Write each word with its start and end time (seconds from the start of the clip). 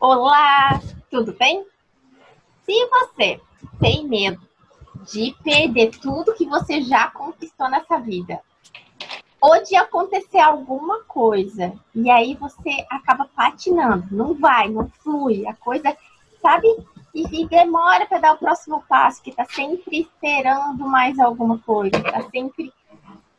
Olá, 0.00 0.80
tudo 1.10 1.32
bem? 1.32 1.66
Se 2.62 2.86
você 2.86 3.40
tem 3.80 4.06
medo 4.06 4.40
de 5.12 5.34
perder 5.42 5.90
tudo 5.98 6.34
que 6.34 6.46
você 6.46 6.80
já 6.82 7.10
conquistou 7.10 7.68
nessa 7.68 7.98
vida, 7.98 8.40
ou 9.40 9.60
de 9.64 9.74
acontecer 9.74 10.38
alguma 10.38 11.00
coisa 11.02 11.72
e 11.92 12.08
aí 12.08 12.36
você 12.36 12.86
acaba 12.88 13.28
patinando, 13.34 14.06
não 14.12 14.34
vai, 14.34 14.68
não 14.68 14.88
flui, 15.02 15.44
a 15.48 15.54
coisa, 15.54 15.96
sabe? 16.40 16.68
E, 17.12 17.42
e 17.42 17.48
demora 17.48 18.06
para 18.06 18.18
dar 18.18 18.34
o 18.34 18.38
próximo 18.38 18.84
passo, 18.88 19.20
que 19.20 19.34
tá 19.34 19.44
sempre 19.46 20.02
esperando 20.02 20.86
mais 20.86 21.18
alguma 21.18 21.58
coisa, 21.58 22.00
tá 22.04 22.22
sempre. 22.30 22.72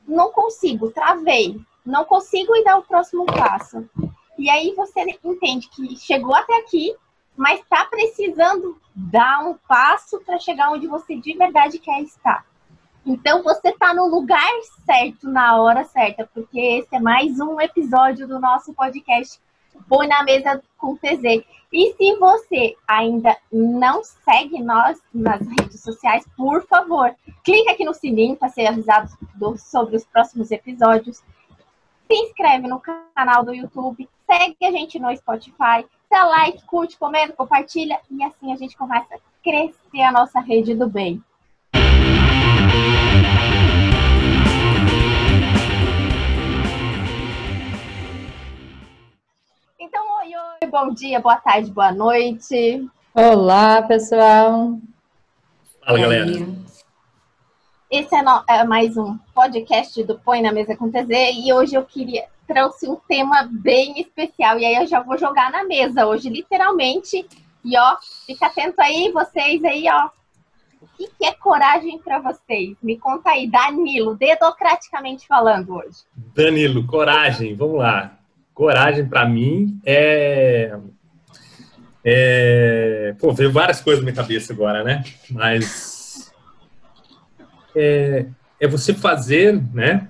Não 0.06 0.30
consigo, 0.34 0.92
travei, 0.92 1.58
não 1.86 2.04
consigo 2.04 2.54
ir 2.58 2.66
dar 2.66 2.80
o 2.80 2.84
próximo 2.84 3.26
passo. 3.26 3.90
E 4.40 4.50
aí 4.50 4.74
você 4.74 5.02
entende 5.22 5.68
que 5.68 5.98
chegou 5.98 6.34
até 6.34 6.56
aqui, 6.60 6.96
mas 7.36 7.60
está 7.60 7.84
precisando 7.84 8.80
dar 8.96 9.46
um 9.46 9.54
passo 9.68 10.18
para 10.22 10.40
chegar 10.40 10.72
onde 10.72 10.88
você 10.88 11.18
de 11.18 11.34
verdade 11.38 11.78
quer 11.78 12.02
estar. 12.02 12.46
Então 13.06 13.44
você 13.44 13.68
está 13.68 13.94
no 13.94 14.08
lugar 14.08 14.50
certo 14.86 15.28
na 15.28 15.62
hora 15.62 15.84
certa, 15.84 16.26
porque 16.34 16.58
esse 16.58 16.96
é 16.96 17.02
mais 17.02 17.38
um 17.42 17.60
episódio 17.60 18.26
do 18.26 18.40
nosso 18.40 18.74
podcast 18.74 19.42
Põe 19.90 20.08
na 20.08 20.24
Mesa 20.24 20.64
com 20.78 20.96
TZ. 20.96 21.44
E 21.74 21.94
se 21.98 22.16
você 22.16 22.78
ainda 22.88 23.36
não 23.52 24.02
segue 24.06 24.64
nós 24.64 25.02
nas 25.14 25.42
redes 25.42 25.82
sociais, 25.82 26.26
por 26.38 26.66
favor, 26.66 27.14
clique 27.44 27.70
aqui 27.70 27.84
no 27.84 27.94
sininho 27.94 28.38
para 28.38 28.48
ser 28.48 28.68
avisado 28.68 29.12
do, 29.36 29.58
sobre 29.58 29.98
os 29.98 30.06
próximos 30.06 30.50
episódios. 30.50 31.18
Se 31.18 32.18
inscreve 32.24 32.70
no 32.70 32.82
canal 33.14 33.44
do 33.44 33.54
YouTube, 33.54 34.08
segue 34.30 34.56
a 34.62 34.72
gente 34.72 35.00
no 35.00 35.16
Spotify, 35.18 35.84
dá 36.10 36.24
like, 36.26 36.64
curte, 36.68 36.96
comenta, 36.98 37.34
compartilha 37.34 38.00
e 38.12 38.24
assim 38.24 38.54
a 38.54 38.56
gente 38.56 38.78
começa 38.78 39.16
a 39.16 39.20
crescer 39.44 40.02
a 40.02 40.12
nossa 40.12 40.40
rede 40.40 40.76
do 40.76 40.88
bem. 40.88 41.20
Então, 49.80 50.06
oi, 50.20 50.32
oi, 50.62 50.70
bom 50.70 50.94
dia, 50.94 51.20
boa 51.20 51.38
tarde, 51.38 51.72
boa 51.72 51.92
noite. 51.92 52.88
Olá, 53.16 53.82
pessoal. 53.82 54.78
Fala, 55.84 56.00
galera. 56.00 56.69
Esse 57.90 58.16
é, 58.16 58.22
no, 58.22 58.44
é, 58.48 58.64
mais 58.64 58.96
um 58.98 59.18
podcast 59.34 60.04
do 60.04 60.20
Põe 60.20 60.44
na 60.44 60.52
Mesa 60.52 60.76
com 60.76 60.92
TZ 60.92 61.10
e 61.44 61.52
hoje 61.52 61.74
eu 61.74 61.84
queria 61.84 62.26
trouxe 62.48 62.88
um 62.88 62.96
tema 62.96 63.50
bem 63.52 64.00
especial 64.00 64.60
e 64.60 64.66
aí 64.66 64.76
eu 64.76 64.86
já 64.86 65.02
vou 65.02 65.18
jogar 65.18 65.52
na 65.52 65.64
mesa 65.64 66.06
hoje, 66.06 66.30
literalmente. 66.30 67.26
E 67.66 67.78
ó, 67.78 67.98
fica 68.28 68.46
atento 68.46 68.80
aí, 68.80 69.12
vocês 69.12 69.64
aí, 69.64 69.86
ó. 69.92 70.10
O 70.80 70.88
que, 70.98 71.08
que 71.18 71.26
é 71.26 71.34
coragem 71.34 71.98
para 71.98 72.20
vocês? 72.20 72.78
Me 72.82 72.96
conta 72.96 73.32
aí, 73.32 73.50
Danilo, 73.50 74.16
democraticamente 74.16 75.26
falando 75.28 75.76
hoje. 75.76 75.98
Danilo, 76.16 76.86
coragem, 76.86 77.56
vamos 77.56 77.80
lá. 77.80 78.20
Coragem, 78.54 79.08
para 79.08 79.28
mim, 79.28 79.80
é. 79.84 80.78
é... 82.04 83.16
Pô, 83.20 83.32
veio 83.32 83.52
várias 83.52 83.82
coisas 83.82 84.04
na 84.04 84.12
minha 84.12 84.16
cabeça 84.16 84.54
agora, 84.54 84.84
né? 84.84 85.04
Mas. 85.32 85.99
É, 87.76 88.26
é 88.60 88.68
você 88.68 88.94
fazer, 88.94 89.62
né? 89.74 90.10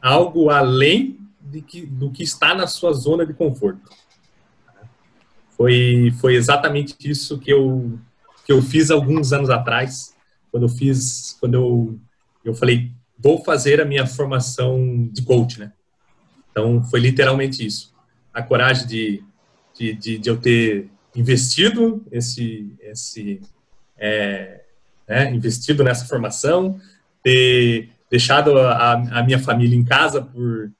Algo 0.00 0.50
além 0.50 1.18
que, 1.60 1.84
do 1.84 2.10
que 2.10 2.22
está 2.22 2.54
na 2.54 2.66
sua 2.66 2.92
zona 2.92 3.26
de 3.26 3.34
conforto. 3.34 3.90
Foi, 5.56 6.12
foi 6.20 6.34
exatamente 6.34 6.96
isso 7.04 7.38
que 7.38 7.52
eu, 7.52 7.98
que 8.46 8.52
eu 8.52 8.62
fiz 8.62 8.90
alguns 8.90 9.32
anos 9.32 9.50
atrás, 9.50 10.14
quando 10.50 10.64
eu 10.64 10.68
fiz, 10.68 11.36
quando 11.38 11.54
eu, 11.54 12.00
eu 12.44 12.54
falei, 12.54 12.90
vou 13.18 13.44
fazer 13.44 13.80
a 13.80 13.84
minha 13.84 14.06
formação 14.06 15.08
de 15.12 15.22
coach, 15.22 15.60
né? 15.60 15.72
Então, 16.50 16.82
foi 16.84 17.00
literalmente 17.00 17.64
isso. 17.64 17.94
A 18.32 18.42
coragem 18.42 18.86
de, 18.86 19.24
de, 19.74 19.94
de, 19.94 20.18
de 20.18 20.30
eu 20.30 20.38
ter 20.38 20.90
investido 21.14 22.04
esse, 22.10 22.74
esse 22.80 23.40
é, 23.96 24.61
né, 25.12 25.30
investido 25.30 25.84
nessa 25.84 26.06
formação, 26.06 26.80
ter 27.22 27.90
deixado 28.10 28.58
a, 28.58 28.92
a, 28.92 29.22
minha 29.22 29.38
família 29.38 29.76
em 29.76 29.84
casa 29.84 30.22
por, 30.22 30.72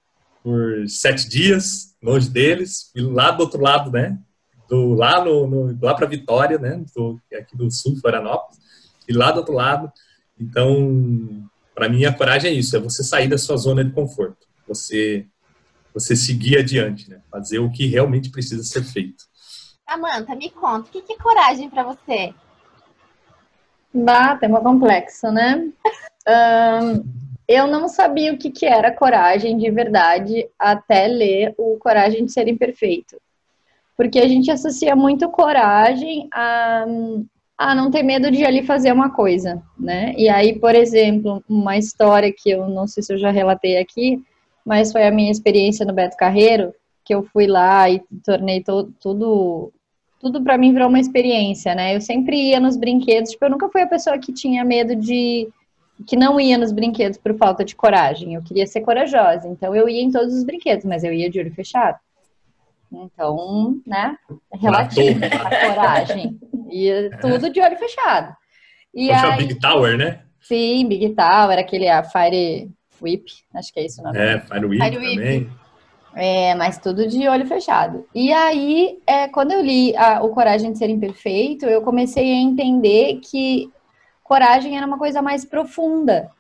por 0.43 0.89
sete 0.89 1.29
dias, 1.29 1.95
longe 2.03 2.31
deles, 2.31 2.91
e 2.97 3.03
lá 3.03 3.31
do 3.31 3.43
outro 3.43 3.61
lado, 3.61 3.91
né, 3.91 4.19
do, 4.71 4.95
lá, 4.95 5.23
no, 5.23 5.47
no 5.47 5.79
lá 5.83 5.95
para 5.95 6.07
Vitória, 6.07 6.59
né, 6.59 6.83
do, 6.97 7.21
aqui 7.35 7.55
do 7.55 7.71
sul, 7.71 7.95
Florianópolis, 8.01 8.59
e 9.07 9.13
lá 9.13 9.31
do 9.31 9.41
outro 9.41 9.53
lado. 9.53 9.93
Então, 10.41 11.47
para 11.75 11.91
mim, 11.91 12.07
a 12.07 12.13
coragem 12.13 12.51
é 12.51 12.55
isso, 12.55 12.75
é 12.75 12.81
você 12.81 13.05
sair 13.05 13.29
da 13.29 13.37
sua 13.37 13.59
zona 13.59 13.85
de 13.85 13.93
conforto. 13.93 14.47
Você 14.67 15.27
você 15.93 16.17
seguir 16.17 16.57
adiante, 16.57 17.11
né? 17.11 17.21
Fazer 17.31 17.59
o 17.59 17.71
que 17.71 17.85
realmente 17.85 18.31
precisa 18.31 18.63
ser 18.63 18.83
feito. 18.83 19.25
Amanda, 19.87 20.35
me 20.35 20.49
conta, 20.49 20.89
o 20.89 21.03
que 21.03 21.13
é 21.13 21.17
coragem 21.19 21.69
para 21.69 21.83
você? 21.83 22.33
Bah, 23.95 24.37
tema 24.37 24.61
complexo, 24.61 25.31
né? 25.31 25.71
um, 26.27 27.05
eu 27.47 27.67
não 27.67 27.89
sabia 27.89 28.33
o 28.33 28.39
que, 28.39 28.51
que 28.51 28.65
era 28.65 28.91
coragem 28.91 29.59
de 29.59 29.71
verdade 29.71 30.49
até 30.59 31.07
ler 31.07 31.55
o 31.59 31.77
Coragem 31.79 32.25
de 32.25 32.33
Ser 32.33 32.49
Imperfeito. 32.49 33.21
Porque 33.97 34.19
a 34.19 34.29
gente 34.29 34.51
associa 34.51 34.97
muito 34.97 35.29
coragem 35.29 36.29
a, 36.33 36.87
a 37.59 37.75
não 37.75 37.91
ter 37.91 38.03
medo 38.03 38.31
de 38.31 38.45
ali 38.45 38.63
fazer 38.63 38.93
uma 38.93 39.11
coisa, 39.11 39.63
né? 39.79 40.15
E 40.17 40.29
aí, 40.29 40.59
por 40.59 40.75
exemplo, 40.75 41.45
uma 41.49 41.77
história 41.77 42.33
que 42.33 42.51
eu 42.51 42.69
não 42.69 42.87
sei 42.87 43.03
se 43.03 43.13
eu 43.13 43.19
já 43.19 43.31
relatei 43.31 43.77
aqui, 43.77 44.23
mas 44.65 44.93
foi 44.93 45.07
a 45.07 45.11
minha 45.11 45.31
experiência 45.31 45.85
no 45.85 45.93
Beto 45.93 46.17
Carreiro, 46.17 46.73
que 47.05 47.15
eu 47.15 47.23
fui 47.23 47.47
lá 47.47 47.91
e 47.91 48.01
tornei 48.25 48.63
to, 48.63 48.91
tudo 49.01 49.73
tudo 50.23 50.41
para 50.41 50.57
mim 50.57 50.73
virou 50.73 50.89
uma 50.89 51.01
experiência, 51.01 51.75
né? 51.75 51.97
Eu 51.97 52.01
sempre 52.01 52.37
ia 52.51 52.61
nos 52.61 52.77
brinquedos, 52.77 53.33
tipo, 53.33 53.45
eu 53.45 53.51
nunca 53.51 53.69
fui 53.69 53.83
a 53.83 53.89
pessoa 53.89 54.17
que 54.17 54.33
tinha 54.33 54.65
medo 54.65 54.95
de 54.95 55.49
que 56.07 56.17
não 56.17 56.41
ia 56.41 56.57
nos 56.57 56.71
brinquedos 56.71 57.19
por 57.19 57.37
falta 57.37 57.65
de 57.65 57.75
coragem. 57.75 58.35
Eu 58.35 58.43
queria 58.43 58.67
ser 58.67 58.83
corajosa, 58.83 59.49
então 59.49 59.75
eu 59.75 59.89
ia 59.89 60.01
em 60.01 60.13
todos 60.13 60.33
os 60.33 60.45
brinquedos, 60.45 60.85
mas 60.85 61.03
eu 61.03 61.13
ia 61.13 61.29
de 61.29 61.41
olho 61.41 61.53
fechado. 61.53 61.99
Então, 62.93 63.81
né? 63.85 64.17
Relativo 64.55 65.25
a 65.25 65.75
coragem. 65.75 66.39
Ia 66.71 67.19
tudo 67.21 67.51
de 67.51 67.61
olho 67.61 67.77
fechado. 67.77 68.33
E 68.95 69.11
aí, 69.11 69.39
Big 69.39 69.59
Tower, 69.59 69.97
né? 69.97 70.21
Sim, 70.41 70.87
Big 70.87 71.11
Tower, 71.11 71.59
aquele 71.59 71.89
a 71.89 72.05
Fire 72.05 72.71
Whip, 73.01 73.25
acho 73.55 73.73
que 73.73 73.81
é 73.81 73.87
isso 73.87 74.01
o 74.01 74.05
nome. 74.05 74.19
É, 74.19 74.39
Fire 74.41 74.67
Whip 74.67 74.85
Fire 74.85 74.97
também. 74.97 75.51
É, 76.15 76.55
mas 76.55 76.79
tudo 76.79 77.09
de 77.09 77.27
olho 77.27 77.47
fechado. 77.47 78.07
E 78.15 78.33
aí, 78.33 78.99
é, 79.07 79.29
quando 79.29 79.53
eu 79.53 79.63
li 79.63 79.97
a, 79.97 80.23
O 80.23 80.29
Coragem 80.31 80.73
de 80.73 80.79
Ser 80.79 80.91
Imperfeito, 80.91 81.67
eu 81.67 81.83
comecei 81.83 82.33
a 82.33 82.41
entender 82.41 83.21
que 83.21 83.71
coragem 84.23 84.77
era 84.77 84.87
uma 84.87 84.99
coisa 84.99 85.23
mais 85.23 85.45
profunda. 85.45 86.31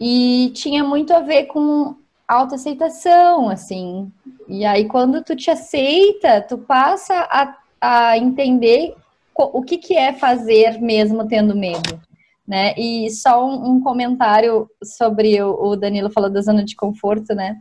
E 0.00 0.50
tinha 0.54 0.84
muito 0.84 1.12
a 1.12 1.20
ver 1.20 1.44
com 1.46 1.96
autoaceitação, 2.28 3.48
assim. 3.48 4.10
E 4.48 4.64
aí, 4.64 4.86
quando 4.86 5.22
tu 5.22 5.34
te 5.34 5.50
aceita, 5.50 6.40
tu 6.40 6.58
passa 6.58 7.14
a, 7.30 7.56
a 7.80 8.18
entender 8.18 8.94
o 9.34 9.62
que, 9.62 9.78
que 9.78 9.96
é 9.96 10.12
fazer 10.12 10.80
mesmo 10.80 11.26
tendo 11.26 11.54
medo 11.54 12.00
né? 12.46 12.74
E 12.76 13.10
só 13.10 13.44
um, 13.44 13.72
um 13.72 13.80
comentário 13.80 14.70
sobre 14.82 15.42
o, 15.42 15.52
o, 15.52 15.76
Danilo 15.76 16.10
falou 16.10 16.30
da 16.30 16.40
zona 16.40 16.64
de 16.64 16.76
conforto, 16.76 17.34
né? 17.34 17.58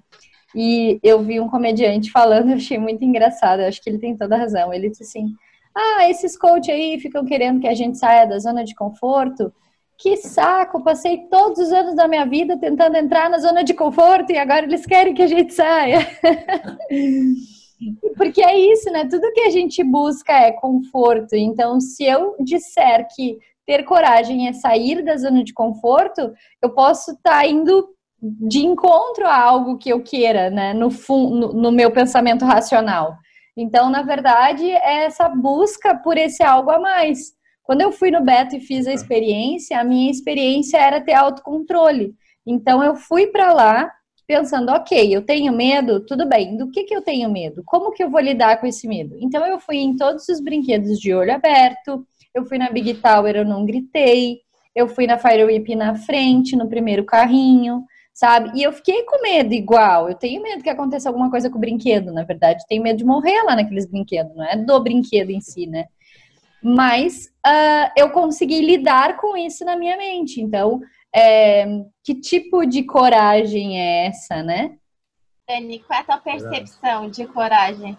E 0.55 0.99
eu 1.03 1.21
vi 1.21 1.39
um 1.39 1.49
comediante 1.49 2.09
falando, 2.09 2.49
eu 2.49 2.55
achei 2.55 2.77
muito 2.77 3.03
engraçado, 3.03 3.61
eu 3.61 3.67
acho 3.67 3.81
que 3.81 3.89
ele 3.89 3.99
tem 3.99 4.15
toda 4.15 4.35
a 4.35 4.39
razão. 4.39 4.73
Ele 4.73 4.89
disse 4.89 5.03
assim: 5.03 5.35
Ah, 5.75 6.09
esses 6.09 6.37
coach 6.37 6.71
aí 6.71 6.99
ficam 6.99 7.25
querendo 7.25 7.59
que 7.59 7.67
a 7.67 7.75
gente 7.75 7.97
saia 7.97 8.25
da 8.25 8.39
zona 8.39 8.63
de 8.63 8.73
conforto. 8.73 9.53
Que 9.97 10.17
saco, 10.17 10.83
passei 10.83 11.19
todos 11.29 11.57
os 11.57 11.71
anos 11.71 11.95
da 11.95 12.05
minha 12.05 12.25
vida 12.25 12.59
tentando 12.59 12.97
entrar 12.97 13.29
na 13.29 13.37
zona 13.37 13.63
de 13.63 13.73
conforto 13.73 14.29
e 14.29 14.37
agora 14.37 14.65
eles 14.65 14.85
querem 14.85 15.13
que 15.13 15.21
a 15.21 15.27
gente 15.27 15.53
saia. 15.53 15.99
Porque 18.17 18.43
é 18.43 18.57
isso, 18.57 18.91
né? 18.91 19.05
Tudo 19.05 19.31
que 19.31 19.41
a 19.41 19.49
gente 19.49 19.83
busca 19.83 20.33
é 20.33 20.51
conforto. 20.51 21.35
Então, 21.35 21.79
se 21.79 22.03
eu 22.03 22.35
disser 22.39 23.07
que 23.15 23.37
ter 23.65 23.83
coragem 23.83 24.47
é 24.47 24.53
sair 24.53 25.01
da 25.01 25.17
zona 25.17 25.43
de 25.43 25.53
conforto, 25.53 26.33
eu 26.61 26.69
posso 26.69 27.11
estar 27.11 27.41
tá 27.41 27.47
indo 27.47 27.94
de 28.21 28.59
encontro 28.59 29.25
a 29.25 29.37
algo 29.37 29.77
que 29.77 29.89
eu 29.89 30.01
queira, 30.01 30.49
né, 30.49 30.73
no, 30.73 30.89
no, 31.09 31.53
no 31.53 31.71
meu 31.71 31.91
pensamento 31.91 32.45
racional. 32.45 33.17
Então, 33.55 33.89
na 33.89 34.01
verdade, 34.01 34.69
é 34.69 35.05
essa 35.05 35.29
busca 35.29 35.95
por 35.95 36.17
esse 36.17 36.43
algo 36.43 36.71
a 36.71 36.79
mais. 36.79 37.33
Quando 37.63 37.81
eu 37.81 37.91
fui 37.91 38.11
no 38.11 38.21
Beto 38.21 38.55
e 38.55 38.59
fiz 38.59 38.85
a 38.87 38.93
experiência, 38.93 39.79
a 39.79 39.83
minha 39.83 40.11
experiência 40.11 40.77
era 40.77 41.01
ter 41.01 41.13
autocontrole. 41.13 42.13
Então, 42.45 42.83
eu 42.83 42.95
fui 42.95 43.27
para 43.27 43.53
lá 43.53 43.91
pensando, 44.27 44.71
ok, 44.71 45.15
eu 45.15 45.21
tenho 45.21 45.53
medo, 45.53 46.03
tudo 46.05 46.27
bem, 46.27 46.57
do 46.57 46.69
que, 46.71 46.83
que 46.83 46.95
eu 46.95 47.01
tenho 47.01 47.29
medo? 47.29 47.61
Como 47.65 47.91
que 47.91 48.03
eu 48.03 48.09
vou 48.09 48.19
lidar 48.19 48.59
com 48.59 48.65
esse 48.65 48.87
medo? 48.87 49.15
Então 49.19 49.45
eu 49.45 49.59
fui 49.59 49.77
em 49.77 49.95
todos 49.95 50.27
os 50.27 50.39
brinquedos 50.39 50.99
de 50.99 51.13
olho 51.13 51.33
aberto, 51.33 52.05
eu 52.33 52.45
fui 52.45 52.57
na 52.57 52.69
Big 52.69 52.95
Tower, 52.95 53.35
eu 53.35 53.45
não 53.45 53.65
gritei, 53.65 54.39
eu 54.75 54.87
fui 54.87 55.05
na 55.05 55.17
Fire 55.17 55.43
Whip 55.43 55.75
na 55.75 55.95
frente, 55.95 56.55
no 56.55 56.67
primeiro 56.67 57.05
carrinho, 57.05 57.83
sabe? 58.15 58.57
E 58.57 58.63
eu 58.63 58.71
fiquei 58.71 59.03
com 59.03 59.21
medo 59.21 59.53
igual. 59.53 60.07
Eu 60.07 60.15
tenho 60.15 60.41
medo 60.41 60.63
que 60.63 60.69
aconteça 60.69 61.09
alguma 61.09 61.29
coisa 61.29 61.49
com 61.49 61.57
o 61.57 61.59
brinquedo, 61.59 62.13
na 62.13 62.23
verdade. 62.23 62.63
Tenho 62.67 62.81
medo 62.81 62.97
de 62.97 63.03
morrer 63.03 63.43
lá 63.43 63.57
naqueles 63.57 63.85
brinquedos, 63.85 64.33
não 64.33 64.45
é 64.45 64.55
do 64.55 64.79
brinquedo 64.79 65.31
em 65.31 65.41
si, 65.41 65.67
né? 65.67 65.85
Mas 66.63 67.25
uh, 67.45 67.91
eu 67.95 68.09
consegui 68.11 68.61
lidar 68.61 69.17
com 69.17 69.35
isso 69.35 69.65
na 69.65 69.75
minha 69.75 69.97
mente. 69.97 70.41
Então, 70.41 70.81
é, 71.13 71.65
que 72.01 72.15
tipo 72.15 72.65
de 72.65 72.83
coragem 72.83 73.79
é 73.79 74.07
essa, 74.07 74.41
né? 74.41 74.77
Dani, 75.47 75.79
qual 75.79 75.99
é 75.99 76.01
a 76.01 76.05
tua 76.05 76.17
percepção 76.17 77.09
de 77.09 77.27
coragem? 77.27 77.97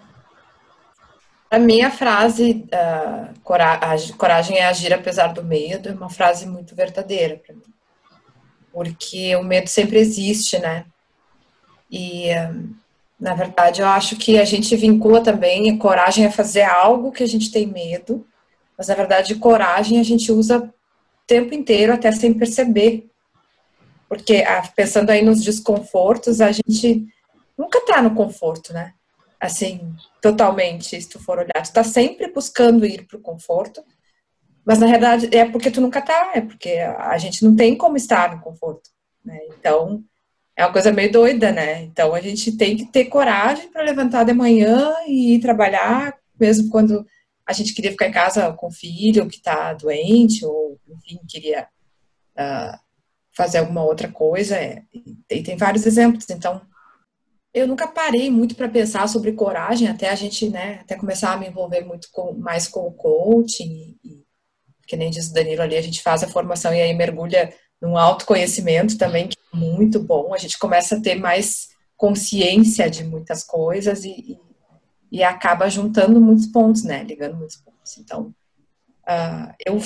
A 1.50 1.58
minha 1.58 1.90
frase, 1.90 2.66
uh, 2.72 4.14
coragem 4.16 4.56
é 4.56 4.66
agir 4.66 4.92
apesar 4.92 5.28
do 5.28 5.44
medo, 5.44 5.90
é 5.90 5.92
uma 5.92 6.10
frase 6.10 6.46
muito 6.48 6.74
verdadeira 6.74 7.36
para 7.36 7.54
mim. 7.54 7.75
Porque 8.76 9.34
o 9.36 9.42
medo 9.42 9.68
sempre 9.68 9.98
existe, 9.98 10.58
né? 10.58 10.84
E, 11.90 12.28
uh, 12.30 12.74
na 13.18 13.32
verdade, 13.32 13.80
eu 13.80 13.86
acho 13.86 14.16
que 14.16 14.38
a 14.38 14.44
gente 14.44 14.76
vincula 14.76 15.22
também 15.22 15.78
coragem 15.78 16.26
a 16.26 16.30
fazer 16.30 16.60
algo 16.60 17.10
que 17.10 17.22
a 17.22 17.26
gente 17.26 17.50
tem 17.50 17.66
medo, 17.66 18.26
mas, 18.76 18.88
na 18.88 18.94
verdade, 18.94 19.34
coragem 19.36 19.98
a 19.98 20.02
gente 20.02 20.30
usa 20.30 20.58
o 20.58 20.70
tempo 21.26 21.54
inteiro 21.54 21.94
até 21.94 22.12
sem 22.12 22.34
perceber. 22.34 23.08
Porque, 24.10 24.44
ah, 24.46 24.68
pensando 24.76 25.08
aí 25.08 25.22
nos 25.22 25.42
desconfortos, 25.42 26.42
a 26.42 26.52
gente 26.52 27.06
nunca 27.56 27.80
tá 27.80 28.02
no 28.02 28.14
conforto, 28.14 28.74
né? 28.74 28.92
assim, 29.40 29.94
totalmente, 30.20 31.00
se 31.00 31.08
tu 31.08 31.18
for 31.18 31.38
olhar. 31.38 31.62
Tu 31.64 31.72
tá 31.72 31.84
sempre 31.84 32.30
buscando 32.32 32.84
ir 32.84 33.06
pro 33.06 33.20
conforto, 33.20 33.82
mas 34.66 34.80
na 34.80 34.88
verdade 34.88 35.28
é 35.34 35.48
porque 35.48 35.70
tu 35.70 35.80
nunca 35.80 36.02
tá, 36.02 36.32
é 36.34 36.40
porque 36.40 36.70
a 36.98 37.16
gente 37.18 37.44
não 37.44 37.54
tem 37.54 37.76
como 37.76 37.96
estar 37.96 38.34
no 38.34 38.42
conforto, 38.42 38.90
né? 39.24 39.38
Então, 39.56 40.02
é 40.56 40.64
uma 40.64 40.72
coisa 40.72 40.90
meio 40.90 41.12
doida, 41.12 41.52
né? 41.52 41.82
Então, 41.84 42.12
a 42.14 42.20
gente 42.20 42.56
tem 42.56 42.76
que 42.76 42.86
ter 42.86 43.04
coragem 43.04 43.70
para 43.70 43.84
levantar 43.84 44.24
de 44.24 44.32
manhã 44.32 44.92
e 45.06 45.34
ir 45.34 45.40
trabalhar, 45.40 46.18
mesmo 46.38 46.68
quando 46.68 47.06
a 47.46 47.52
gente 47.52 47.74
queria 47.74 47.92
ficar 47.92 48.08
em 48.08 48.12
casa 48.12 48.52
com 48.54 48.66
o 48.66 48.72
filho 48.72 49.28
que 49.28 49.40
tá 49.40 49.72
doente, 49.74 50.44
ou, 50.44 50.80
enfim, 50.88 51.20
queria 51.28 51.68
uh, 52.36 52.78
fazer 53.36 53.58
alguma 53.58 53.84
outra 53.84 54.10
coisa. 54.10 54.56
É, 54.56 54.82
e 55.30 55.42
tem 55.44 55.56
vários 55.56 55.86
exemplos. 55.86 56.28
Então, 56.28 56.60
eu 57.54 57.68
nunca 57.68 57.86
parei 57.86 58.30
muito 58.30 58.56
para 58.56 58.68
pensar 58.68 59.08
sobre 59.08 59.32
coragem, 59.32 59.88
até 59.88 60.10
a 60.10 60.14
gente, 60.16 60.48
né, 60.48 60.80
até 60.80 60.96
começar 60.96 61.32
a 61.32 61.36
me 61.36 61.46
envolver 61.46 61.82
muito 61.84 62.08
com, 62.10 62.32
mais 62.32 62.66
com 62.66 62.80
o 62.80 62.92
coaching, 62.92 63.96
e, 64.04 64.25
que 64.86 64.96
nem 64.96 65.10
diz 65.10 65.28
o 65.28 65.34
Danilo 65.34 65.62
ali, 65.62 65.76
a 65.76 65.82
gente 65.82 66.02
faz 66.02 66.22
a 66.22 66.28
formação 66.28 66.72
e 66.72 66.80
aí 66.80 66.94
mergulha 66.94 67.52
num 67.80 67.96
autoconhecimento 67.96 68.96
também, 68.96 69.28
que 69.28 69.36
é 69.52 69.56
muito 69.56 70.00
bom, 70.00 70.32
a 70.32 70.38
gente 70.38 70.58
começa 70.58 70.96
a 70.96 71.00
ter 71.00 71.16
mais 71.16 71.68
consciência 71.96 72.90
de 72.90 73.04
muitas 73.04 73.42
coisas 73.42 74.04
e, 74.04 74.10
e, 74.10 74.38
e 75.12 75.22
acaba 75.22 75.68
juntando 75.68 76.20
muitos 76.20 76.46
pontos, 76.46 76.84
né, 76.84 77.02
ligando 77.04 77.36
muitos 77.36 77.56
pontos. 77.56 77.98
Então, 77.98 78.34
uh, 79.08 79.54
eu 79.64 79.80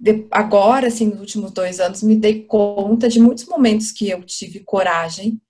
de, 0.00 0.26
agora, 0.30 0.86
assim, 0.86 1.06
nos 1.06 1.20
últimos 1.20 1.50
dois 1.50 1.78
anos, 1.80 2.02
me 2.02 2.16
dei 2.16 2.44
conta 2.44 3.08
de 3.08 3.20
muitos 3.20 3.44
momentos 3.44 3.92
que 3.92 4.08
eu 4.08 4.22
tive 4.22 4.60
coragem 4.60 5.40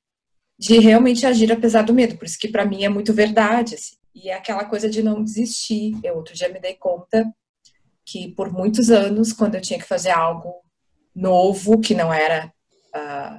de 0.58 0.78
realmente 0.78 1.24
agir 1.24 1.52
apesar 1.52 1.82
do 1.82 1.94
medo. 1.94 2.16
Por 2.16 2.24
isso 2.24 2.38
que 2.38 2.48
para 2.48 2.64
mim 2.64 2.84
é 2.84 2.88
muito 2.88 3.12
verdade. 3.12 3.76
Assim. 3.76 3.96
E 4.14 4.28
é 4.28 4.34
aquela 4.34 4.64
coisa 4.64 4.90
de 4.90 5.02
não 5.02 5.22
desistir. 5.22 5.98
Eu 6.02 6.16
outro 6.16 6.34
dia 6.34 6.48
me 6.48 6.60
dei 6.60 6.74
conta 6.74 7.24
que 8.10 8.28
por 8.28 8.52
muitos 8.52 8.90
anos, 8.90 9.32
quando 9.32 9.54
eu 9.54 9.60
tinha 9.60 9.78
que 9.78 9.86
fazer 9.86 10.10
algo 10.10 10.54
novo, 11.14 11.78
que 11.78 11.94
não 11.94 12.12
era 12.12 12.52
uh, 12.94 13.38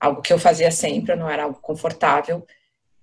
algo 0.00 0.22
que 0.22 0.32
eu 0.32 0.38
fazia 0.38 0.70
sempre, 0.70 1.14
não 1.16 1.28
era 1.28 1.44
algo 1.44 1.58
confortável, 1.60 2.44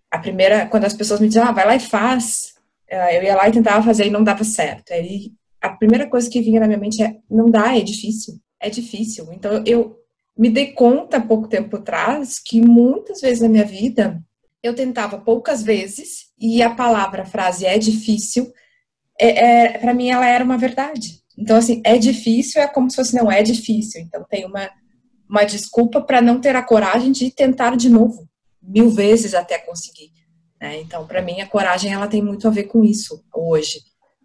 a 0.09 0.17
primeira, 0.17 0.65
quando 0.67 0.85
as 0.85 0.93
pessoas 0.93 1.19
me 1.19 1.27
diziam, 1.27 1.45
ah, 1.45 1.51
vai 1.51 1.65
lá 1.65 1.75
e 1.75 1.79
faz, 1.79 2.53
uh, 2.91 3.13
eu 3.13 3.23
ia 3.23 3.35
lá 3.35 3.47
e 3.47 3.51
tentava 3.51 3.83
fazer 3.83 4.07
e 4.07 4.11
não 4.11 4.23
dava 4.23 4.43
certo. 4.43 4.91
Aí 4.91 5.31
a 5.61 5.69
primeira 5.69 6.09
coisa 6.09 6.29
que 6.29 6.41
vinha 6.41 6.59
na 6.59 6.67
minha 6.67 6.79
mente 6.79 7.01
é, 7.03 7.15
não 7.29 7.49
dá, 7.49 7.77
é 7.77 7.81
difícil, 7.81 8.39
é 8.59 8.69
difícil. 8.69 9.31
Então 9.31 9.63
eu 9.65 9.97
me 10.37 10.49
dei 10.49 10.73
conta 10.73 11.21
pouco 11.21 11.47
tempo 11.47 11.77
atrás 11.77 12.39
que 12.39 12.59
muitas 12.59 13.21
vezes 13.21 13.41
na 13.41 13.49
minha 13.49 13.65
vida 13.65 14.19
eu 14.63 14.73
tentava 14.73 15.19
poucas 15.19 15.61
vezes 15.61 16.31
e 16.39 16.63
a 16.63 16.73
palavra, 16.73 17.21
a 17.21 17.25
frase 17.25 17.65
é 17.65 17.77
difícil, 17.77 18.51
é, 19.19 19.73
é 19.73 19.77
para 19.77 19.93
mim 19.93 20.09
ela 20.09 20.27
era 20.27 20.43
uma 20.43 20.57
verdade. 20.57 21.21
Então, 21.37 21.57
assim, 21.57 21.81
é 21.83 21.97
difícil 21.97 22.61
é 22.61 22.67
como 22.67 22.89
se 22.89 22.95
fosse 22.95 23.15
não 23.15 23.31
é 23.31 23.41
difícil. 23.41 24.01
Então, 24.01 24.23
tem 24.29 24.45
uma, 24.45 24.69
uma 25.29 25.43
desculpa 25.43 26.01
para 26.01 26.21
não 26.21 26.39
ter 26.39 26.55
a 26.55 26.63
coragem 26.63 27.11
de 27.11 27.31
tentar 27.31 27.75
de 27.75 27.89
novo, 27.89 28.27
mil 28.61 28.89
vezes 28.89 29.33
até 29.33 29.57
conseguir. 29.57 30.11
Né? 30.61 30.79
Então, 30.81 31.05
para 31.05 31.21
mim, 31.21 31.41
a 31.41 31.47
coragem 31.47 31.91
ela 31.91 32.07
tem 32.07 32.21
muito 32.21 32.47
a 32.47 32.51
ver 32.51 32.63
com 32.63 32.83
isso 32.83 33.23
hoje, 33.33 33.81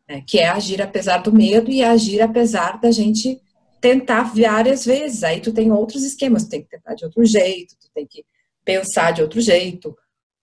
né? 0.08 0.23
que 0.26 0.38
é 0.38 0.49
agir 0.49 0.81
apesar 0.82 1.19
do 1.19 1.32
medo 1.32 1.70
e 1.70 1.82
agir 1.82 2.20
apesar 2.20 2.79
da 2.79 2.90
gente 2.90 3.40
tentar 3.81 4.35
várias 4.35 4.85
vezes. 4.85 5.25
Aí 5.25 5.40
tu 5.40 5.52
tem 5.52 5.73
outros 5.73 6.05
esquemas, 6.05 6.44
tu 6.44 6.50
tem 6.50 6.62
que 6.62 6.69
tentar 6.69 6.94
de 6.94 7.05
outro 7.05 7.25
jeito, 7.25 7.75
tu 7.81 7.90
tem 7.94 8.06
que 8.06 8.25
pensar 8.64 9.12
de 9.12 9.23
outro 9.23 9.40
jeito, 9.40 9.96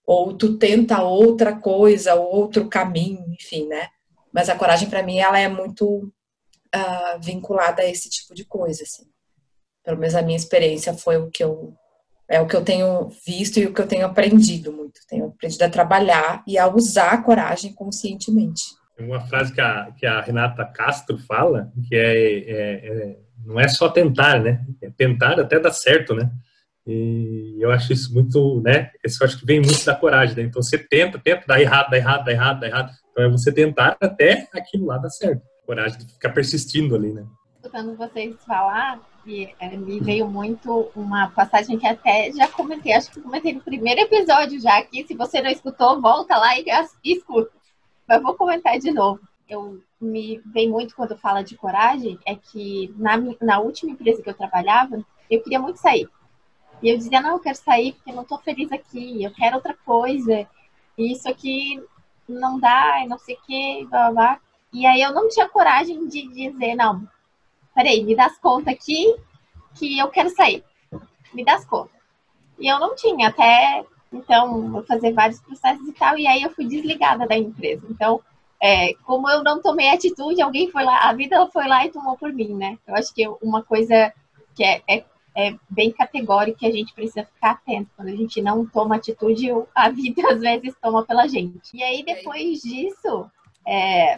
ou 0.06 0.34
tu 0.34 0.58
tenta 0.58 1.04
outra 1.04 1.56
coisa, 1.56 2.16
outro 2.16 2.68
caminho, 2.68 3.24
enfim, 3.40 3.68
né? 3.68 3.88
Mas 4.36 4.50
a 4.50 4.56
coragem 4.58 4.90
para 4.90 5.02
mim 5.02 5.18
ela 5.18 5.40
é 5.40 5.48
muito 5.48 6.12
uh, 6.76 7.22
vinculada 7.22 7.82
a 7.82 7.90
esse 7.90 8.10
tipo 8.10 8.36
de 8.36 8.44
coisa, 8.44 8.84
assim. 8.84 9.06
Pelo 9.82 9.98
menos 9.98 10.14
a 10.14 10.22
minha 10.22 10.36
experiência 10.36 10.94
foi 10.94 11.16
o 11.16 11.32
que 11.32 11.42
eu 11.42 11.74
é 12.28 12.42
o 12.42 12.48
que 12.48 12.56
eu 12.56 12.64
tenho 12.64 13.08
visto 13.26 13.60
e 13.60 13.68
o 13.68 13.74
que 13.74 13.80
eu 13.80 13.88
tenho 13.88 14.06
aprendido 14.06 14.74
muito. 14.74 15.00
Tenho 15.08 15.28
aprendido 15.28 15.62
a 15.62 15.70
trabalhar 15.70 16.44
e 16.46 16.58
a 16.58 16.68
usar 16.68 17.12
a 17.12 17.22
coragem 17.22 17.72
conscientemente. 17.72 18.64
Uma 19.00 19.22
frase 19.22 19.54
que 19.54 19.62
a, 19.62 19.92
que 19.92 20.06
a 20.06 20.20
Renata 20.22 20.66
Castro 20.66 21.18
fala, 21.20 21.72
que 21.88 21.96
é, 21.96 22.40
é, 22.40 22.88
é 22.88 23.20
não 23.46 23.60
é 23.60 23.68
só 23.70 23.88
tentar, 23.88 24.42
né? 24.42 24.66
É 24.82 24.90
tentar 24.90 25.40
até 25.40 25.60
dar 25.60 25.72
certo, 25.72 26.14
né? 26.14 26.30
E 26.88 27.58
eu 27.60 27.72
acho 27.72 27.92
isso 27.94 28.14
muito, 28.14 28.62
né? 28.62 28.92
Isso 29.04 29.24
eu 29.24 29.28
acho 29.28 29.40
que 29.40 29.46
vem 29.46 29.60
muito 29.60 29.84
da 29.84 29.96
coragem, 29.96 30.36
né? 30.36 30.44
Então 30.44 30.62
você 30.62 30.78
tenta, 30.78 31.18
tenta, 31.18 31.44
dá 31.48 31.60
errado, 31.60 31.90
dá 31.90 31.98
errado, 31.98 32.26
dá 32.26 32.32
errado, 32.32 32.60
dá 32.60 32.68
errado. 32.68 32.92
Então 33.12 33.24
é 33.24 33.30
você 33.30 33.52
tentar 33.52 33.98
até 34.00 34.48
aquilo 34.54 34.86
lá 34.86 34.98
dar 34.98 35.10
certo. 35.10 35.42
Coragem 35.66 35.98
de 35.98 36.14
ficar 36.14 36.30
persistindo 36.30 36.96
ali, 36.96 37.12
né? 37.12 37.26
Escutando 37.56 37.96
vocês 37.96 38.36
falar, 38.46 39.00
é, 39.60 39.76
me 39.76 40.00
veio 40.00 40.28
muito 40.28 40.92
uma 40.96 41.32
passagem 41.32 41.80
que 41.80 41.88
até 41.88 42.32
já 42.32 42.48
comentei, 42.48 42.94
acho 42.94 43.10
que 43.10 43.20
comentei 43.20 43.54
no 43.54 43.62
primeiro 43.62 44.02
episódio 44.02 44.62
já 44.62 44.78
aqui. 44.78 45.04
Se 45.08 45.16
você 45.16 45.42
não 45.42 45.50
escutou, 45.50 46.00
volta 46.00 46.38
lá 46.38 46.56
e 46.60 46.66
escuta. 47.04 47.52
Mas 48.08 48.22
vou 48.22 48.36
comentar 48.36 48.78
de 48.78 48.92
novo. 48.92 49.20
Eu 49.50 49.82
me 50.00 50.40
vem 50.54 50.70
muito 50.70 50.96
quando 50.96 51.18
fala 51.18 51.44
de 51.44 51.56
coragem 51.56 52.20
é 52.26 52.36
que 52.36 52.94
na, 52.98 53.18
na 53.42 53.60
última 53.60 53.92
empresa 53.92 54.22
que 54.22 54.30
eu 54.30 54.36
trabalhava, 54.36 55.04
eu 55.30 55.42
queria 55.42 55.60
muito 55.60 55.80
sair. 55.80 56.08
E 56.82 56.90
eu 56.90 56.98
dizia, 56.98 57.22
não, 57.22 57.32
eu 57.32 57.40
quero 57.40 57.58
sair 57.58 57.94
porque 57.94 58.12
eu 58.12 58.16
não 58.16 58.24
estou 58.24 58.38
feliz 58.40 58.72
aqui, 58.72 59.24
eu 59.24 59.32
quero 59.34 59.56
outra 59.56 59.76
coisa. 59.86 60.48
E 60.98 61.12
isso 61.12 61.30
aqui 61.30 61.82
não 62.28 62.60
dá, 62.60 63.04
e 63.04 63.08
não 63.08 63.18
sei 63.18 63.36
o 63.36 63.42
que, 63.42 63.86
blá, 63.90 64.12
blá, 64.12 64.12
blá. 64.12 64.40
E 64.74 64.86
aí 64.86 65.02
eu 65.02 65.14
não 65.14 65.30
tinha 65.30 65.48
coragem 65.48 66.08
de 66.08 66.28
dizer, 66.28 66.76
não, 66.76 67.08
peraí, 67.74 68.04
me 68.04 68.16
dá 68.16 68.26
as 68.26 68.38
contas 68.38 68.74
aqui 68.74 69.16
que 69.74 69.98
eu 69.98 70.10
quero 70.10 70.30
sair. 70.30 70.64
Me 71.34 71.46
dá 71.46 71.56
as 71.56 71.66
contas. 71.66 71.96
E 72.60 72.68
eu 72.68 72.80
não 72.80 72.96
tinha, 72.96 73.30
até 73.30 73.86
então, 74.12 74.72
vou 74.72 74.84
fazer 74.84 75.12
vários 75.12 75.42
processos 75.42 75.88
e 75.88 75.94
tal, 75.94 76.18
e 76.18 76.26
aí 76.26 76.42
eu 76.42 76.50
fui 76.50 76.66
desligada 76.66 77.28
da 77.28 77.38
empresa. 77.38 77.86
Então, 77.90 78.22
é, 78.62 78.94
como 79.04 79.30
eu 79.30 79.44
não 79.44 79.62
tomei 79.62 79.90
atitude, 79.90 80.42
alguém 80.42 80.72
foi 80.72 80.84
lá, 80.84 81.00
a 81.00 81.14
vida 81.14 81.46
foi 81.48 81.68
lá 81.68 81.86
e 81.86 81.92
tomou 81.92 82.18
por 82.18 82.32
mim, 82.32 82.54
né? 82.54 82.78
Eu 82.88 82.96
acho 82.96 83.14
que 83.14 83.28
uma 83.42 83.62
coisa 83.62 84.14
que 84.56 84.64
é, 84.64 84.82
é, 84.88 85.04
é 85.36 85.54
bem 85.70 85.92
categórica 85.92 86.60
que 86.60 86.66
a 86.66 86.72
gente 86.72 86.94
precisa 86.94 87.26
ficar 87.26 87.52
atento. 87.52 87.92
Quando 87.96 88.08
a 88.08 88.16
gente 88.16 88.42
não 88.42 88.66
toma 88.66 88.96
atitude, 88.96 89.50
a 89.76 89.90
vida 89.90 90.32
às 90.32 90.40
vezes 90.40 90.74
toma 90.82 91.04
pela 91.04 91.28
gente. 91.28 91.76
E 91.76 91.84
aí, 91.84 92.04
depois 92.04 92.62
disso, 92.62 93.30
é, 93.68 94.18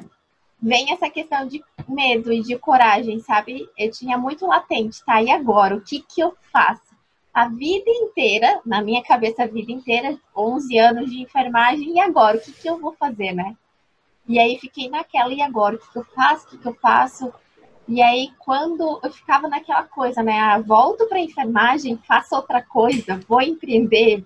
vem 0.61 0.91
essa 0.91 1.09
questão 1.09 1.47
de 1.47 1.63
medo 1.87 2.31
e 2.31 2.41
de 2.41 2.57
coragem, 2.57 3.19
sabe? 3.19 3.67
Eu 3.75 3.89
tinha 3.89 4.17
muito 4.17 4.45
latente, 4.45 5.03
tá? 5.03 5.21
E 5.21 5.31
agora? 5.31 5.75
O 5.75 5.81
que 5.81 6.01
que 6.01 6.21
eu 6.21 6.35
faço? 6.51 6.95
A 7.33 7.47
vida 7.49 7.89
inteira, 7.89 8.61
na 8.65 8.81
minha 8.81 9.03
cabeça, 9.03 9.43
a 9.43 9.47
vida 9.47 9.71
inteira, 9.71 10.17
11 10.35 10.77
anos 10.77 11.09
de 11.09 11.21
enfermagem, 11.21 11.95
e 11.95 11.99
agora? 11.99 12.37
O 12.37 12.41
que 12.41 12.51
que 12.51 12.69
eu 12.69 12.79
vou 12.79 12.93
fazer, 12.93 13.31
né? 13.33 13.55
E 14.27 14.37
aí 14.39 14.59
fiquei 14.59 14.89
naquela, 14.89 15.33
e 15.33 15.41
agora? 15.41 15.75
O 15.75 15.79
que, 15.79 15.91
que 15.91 15.97
eu 15.97 16.05
faço? 16.05 16.45
O 16.45 16.49
que, 16.49 16.57
que 16.57 16.67
eu 16.67 16.75
faço? 16.75 17.33
E 17.87 18.01
aí, 18.01 18.31
quando 18.39 18.99
eu 19.01 19.11
ficava 19.11 19.47
naquela 19.47 19.83
coisa, 19.83 20.21
né? 20.21 20.39
Ah, 20.39 20.59
volto 20.59 21.07
para 21.07 21.19
enfermagem, 21.19 21.97
faço 22.05 22.35
outra 22.35 22.61
coisa, 22.61 23.19
vou 23.27 23.41
empreender, 23.41 24.23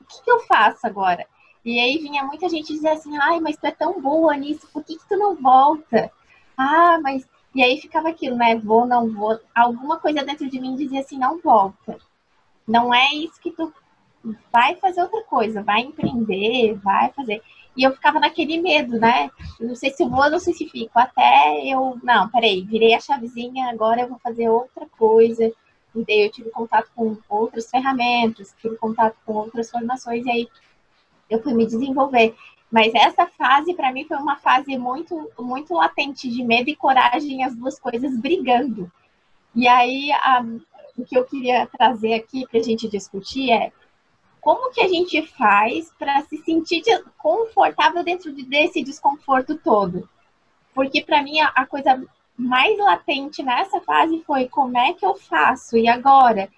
o 0.00 0.04
que, 0.04 0.22
que, 0.22 0.30
eu 0.30 0.40
faço 0.40 0.86
agora? 0.86 1.26
E 1.64 1.80
aí 1.80 1.98
vinha 1.98 2.24
muita 2.24 2.48
gente 2.48 2.72
dizer 2.72 2.90
assim, 2.90 3.16
ai, 3.18 3.40
mas 3.40 3.56
tu 3.56 3.66
é 3.66 3.72
tão 3.72 4.00
boa 4.00 4.36
nisso, 4.36 4.68
por 4.72 4.84
que, 4.84 4.96
que 4.96 5.08
tu 5.08 5.16
não 5.16 5.34
volta? 5.34 6.12
Ah, 6.56 6.98
mas. 7.02 7.26
E 7.54 7.62
aí 7.62 7.80
ficava 7.80 8.08
aquilo, 8.08 8.36
né? 8.36 8.56
Vou, 8.56 8.86
não 8.86 9.12
vou. 9.12 9.38
Alguma 9.54 9.98
coisa 9.98 10.24
dentro 10.24 10.48
de 10.48 10.60
mim 10.60 10.74
dizia 10.76 11.00
assim, 11.00 11.18
não 11.18 11.38
volta. 11.38 11.98
Não 12.66 12.94
é 12.94 13.14
isso 13.14 13.40
que 13.40 13.50
tu 13.50 13.72
vai 14.52 14.76
fazer 14.76 15.02
outra 15.02 15.22
coisa, 15.24 15.62
vai 15.62 15.80
empreender, 15.80 16.74
vai 16.74 17.10
fazer. 17.12 17.42
E 17.76 17.84
eu 17.84 17.92
ficava 17.92 18.20
naquele 18.20 18.60
medo, 18.60 18.98
né? 18.98 19.30
não 19.58 19.74
sei 19.74 19.90
se 19.90 20.04
vou, 20.04 20.30
não 20.30 20.38
sei 20.38 20.52
se 20.52 20.68
fico. 20.68 20.98
Até 20.98 21.64
eu, 21.64 21.98
não, 22.02 22.28
peraí, 22.28 22.62
virei 22.62 22.94
a 22.94 23.00
chavezinha, 23.00 23.70
agora 23.70 24.02
eu 24.02 24.08
vou 24.08 24.18
fazer 24.18 24.48
outra 24.48 24.86
coisa. 24.98 25.50
E 25.94 26.04
daí 26.04 26.26
eu 26.26 26.30
tive 26.30 26.50
contato 26.50 26.90
com 26.94 27.16
outras 27.28 27.70
ferramentas, 27.70 28.54
tive 28.60 28.76
contato 28.76 29.16
com 29.24 29.34
outras 29.34 29.70
formações, 29.70 30.24
e 30.26 30.30
aí 30.30 30.48
eu 31.28 31.42
fui 31.42 31.54
me 31.54 31.66
desenvolver. 31.66 32.34
Mas 32.70 32.94
essa 32.94 33.26
fase, 33.26 33.74
para 33.74 33.92
mim, 33.92 34.06
foi 34.06 34.16
uma 34.16 34.36
fase 34.36 34.76
muito, 34.78 35.30
muito 35.38 35.74
latente 35.74 36.30
de 36.30 36.42
medo 36.42 36.70
e 36.70 36.76
coragem, 36.76 37.44
as 37.44 37.54
duas 37.54 37.78
coisas 37.78 38.18
brigando. 38.18 38.90
E 39.54 39.68
aí, 39.68 40.10
a, 40.12 40.42
o 40.96 41.04
que 41.04 41.16
eu 41.16 41.24
queria 41.24 41.66
trazer 41.66 42.14
aqui 42.14 42.46
para 42.46 42.60
a 42.60 42.62
gente 42.62 42.88
discutir 42.88 43.50
é 43.50 43.72
como 44.42 44.72
que 44.72 44.80
a 44.80 44.88
gente 44.88 45.22
faz 45.38 45.92
para 45.96 46.20
se 46.22 46.36
sentir 46.38 46.82
confortável 47.16 48.02
dentro 48.02 48.32
desse 48.32 48.82
desconforto 48.82 49.56
todo? 49.56 50.08
Porque 50.74 51.00
para 51.00 51.22
mim 51.22 51.38
a, 51.38 51.64
coisa 51.64 52.02
mais 52.36 52.76
latente 52.76 53.40
nessa 53.40 53.80
fase 53.82 54.20
foi 54.26 54.48
como 54.48 54.76
é 54.76 54.94
que 54.94 55.06
eu 55.06 55.14
faço 55.14 55.76
e 55.76 55.86
agora 55.86 56.48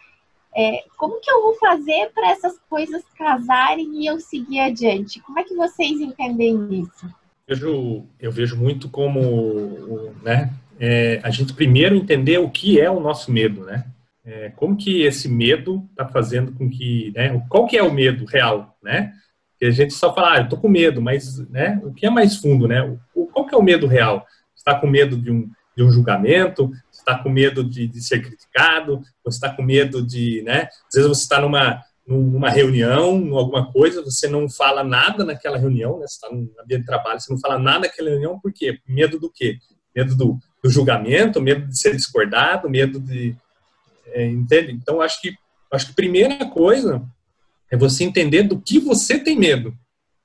é, 0.56 0.82
como 0.96 1.20
que 1.20 1.30
eu 1.30 1.42
vou 1.42 1.56
fazer 1.56 2.10
para 2.14 2.30
essas 2.30 2.58
coisas 2.70 3.02
casarem 3.18 4.02
e 4.02 4.06
eu 4.06 4.18
seguir 4.18 4.60
adiante? 4.60 5.20
Como 5.20 5.38
é 5.38 5.44
que 5.44 5.54
vocês 5.54 6.00
entendem 6.00 6.80
isso? 6.80 7.06
Eu 7.46 7.56
vejo, 7.56 8.04
eu 8.18 8.32
vejo 8.32 8.56
muito 8.56 8.88
como 8.88 10.10
né, 10.22 10.54
é, 10.80 11.20
a 11.22 11.28
gente 11.28 11.52
primeiro 11.52 11.94
entender 11.94 12.38
o 12.38 12.48
que 12.48 12.80
é 12.80 12.90
o 12.90 12.98
nosso 12.98 13.30
medo, 13.30 13.62
né? 13.62 13.84
É, 14.24 14.50
como 14.50 14.76
que 14.76 15.02
esse 15.02 15.28
medo 15.28 15.86
está 15.90 16.08
fazendo 16.08 16.52
com 16.52 16.68
que, 16.68 17.12
né, 17.14 17.44
qual 17.48 17.66
que 17.66 17.76
é 17.76 17.82
o 17.82 17.92
medo 17.92 18.24
real, 18.24 18.76
né? 18.82 19.12
Que 19.58 19.66
a 19.66 19.70
gente 19.70 19.92
só 19.92 20.14
fala, 20.14 20.32
ah, 20.32 20.38
eu 20.38 20.48
tô 20.48 20.56
com 20.56 20.68
medo, 20.68 21.02
mas, 21.02 21.38
né, 21.50 21.78
o 21.84 21.92
que 21.92 22.06
é 22.06 22.10
mais 22.10 22.36
fundo, 22.36 22.66
né? 22.66 22.82
O, 23.14 23.26
qual 23.26 23.46
que 23.46 23.54
é 23.54 23.58
o 23.58 23.62
medo 23.62 23.86
real? 23.86 24.26
Está 24.56 24.74
com 24.78 24.86
medo 24.86 25.16
de 25.16 25.30
um, 25.30 25.50
de 25.76 25.82
um 25.82 25.90
julgamento? 25.90 26.72
Está 26.90 27.18
com 27.18 27.28
medo 27.28 27.62
de, 27.62 27.86
de 27.86 28.02
ser 28.02 28.22
criticado? 28.22 29.02
Você 29.24 29.36
está 29.36 29.54
com 29.54 29.62
medo 29.62 30.04
de, 30.04 30.42
né? 30.42 30.68
Às 30.88 30.94
vezes 30.94 31.08
você 31.08 31.22
está 31.22 31.40
numa 31.40 31.82
numa 32.06 32.50
reunião, 32.50 33.16
em 33.16 33.34
alguma 33.34 33.72
coisa, 33.72 34.02
você 34.02 34.28
não 34.28 34.48
fala 34.48 34.84
nada 34.84 35.24
naquela 35.24 35.56
reunião, 35.56 35.98
né? 35.98 36.06
Você 36.06 36.14
está 36.14 36.30
no 36.30 36.50
ambiente 36.60 36.80
de 36.80 36.86
trabalho, 36.86 37.18
você 37.18 37.32
não 37.32 37.40
fala 37.40 37.58
nada 37.58 37.80
naquela 37.80 38.10
reunião, 38.10 38.38
por 38.38 38.52
quê? 38.52 38.78
Medo 38.86 39.18
do 39.18 39.30
quê? 39.30 39.56
Medo 39.96 40.14
do, 40.14 40.38
do 40.62 40.70
julgamento, 40.70 41.40
medo 41.40 41.66
de 41.66 41.78
ser 41.78 41.96
discordado, 41.96 42.68
medo 42.68 43.00
de, 43.00 43.34
é, 44.06 44.26
entende? 44.26 44.72
Então, 44.72 45.00
acho 45.00 45.20
que, 45.20 45.34
acho 45.72 45.86
que 45.86 45.92
a 45.92 45.96
primeira 45.96 46.46
coisa 46.46 47.04
é 47.70 47.76
você 47.76 48.04
entender 48.04 48.44
do 48.44 48.60
que 48.60 48.78
você 48.78 49.18
tem 49.18 49.38
medo. 49.38 49.74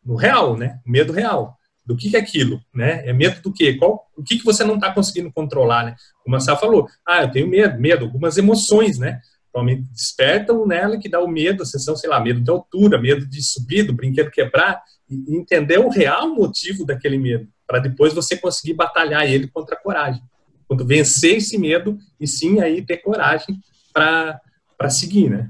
No 0.03 0.15
real, 0.15 0.57
né? 0.57 0.79
Medo 0.85 1.11
real. 1.11 1.57
Do 1.85 1.97
que, 1.97 2.09
que 2.09 2.15
é 2.15 2.19
aquilo, 2.19 2.61
né? 2.73 3.07
É 3.07 3.13
medo 3.13 3.41
do 3.41 3.51
quê? 3.51 3.73
Qual, 3.73 4.05
o 4.15 4.23
que, 4.23 4.37
que 4.37 4.45
você 4.45 4.63
não 4.63 4.75
está 4.75 4.93
conseguindo 4.93 5.31
controlar, 5.31 5.85
né? 5.85 5.95
Como 6.23 6.35
a 6.35 6.39
Sá 6.39 6.55
falou, 6.55 6.87
ah, 7.05 7.23
eu 7.23 7.31
tenho 7.31 7.47
medo, 7.47 7.79
medo, 7.79 8.05
algumas 8.05 8.37
emoções, 8.37 8.99
né? 8.99 9.19
Provavelmente 9.51 9.89
despertam 9.91 10.67
nela 10.67 10.99
que 10.99 11.09
dá 11.09 11.19
o 11.19 11.27
medo, 11.27 11.63
a 11.63 11.65
sensação, 11.65 11.95
sei 11.95 12.09
lá, 12.09 12.19
medo 12.19 12.41
de 12.41 12.51
altura, 12.51 13.01
medo 13.01 13.27
de 13.27 13.41
subir, 13.41 13.83
do 13.83 13.93
brinquedo 13.93 14.29
quebrar, 14.29 14.79
e 15.09 15.35
entender 15.35 15.79
o 15.79 15.89
real 15.89 16.29
motivo 16.29 16.85
daquele 16.85 17.17
medo, 17.17 17.47
para 17.65 17.79
depois 17.79 18.13
você 18.13 18.37
conseguir 18.37 18.73
batalhar 18.73 19.25
ele 19.25 19.47
contra 19.47 19.75
a 19.75 19.79
coragem. 19.79 20.21
Quando 20.69 20.85
vencer 20.85 21.37
esse 21.37 21.57
medo 21.57 21.97
e 22.19 22.27
sim 22.27 22.61
aí 22.61 22.85
ter 22.85 22.97
coragem 22.97 23.59
para 23.91 24.39
seguir, 24.87 25.27
né? 25.27 25.49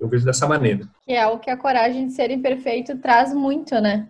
Eu 0.00 0.06
vejo 0.06 0.24
dessa 0.24 0.46
maneira. 0.46 0.88
Que 1.04 1.12
é 1.12 1.26
o 1.26 1.40
que 1.40 1.50
a 1.50 1.56
coragem 1.56 2.06
de 2.06 2.12
ser 2.12 2.30
imperfeito 2.30 2.96
traz 2.98 3.34
muito, 3.34 3.74
né? 3.80 4.08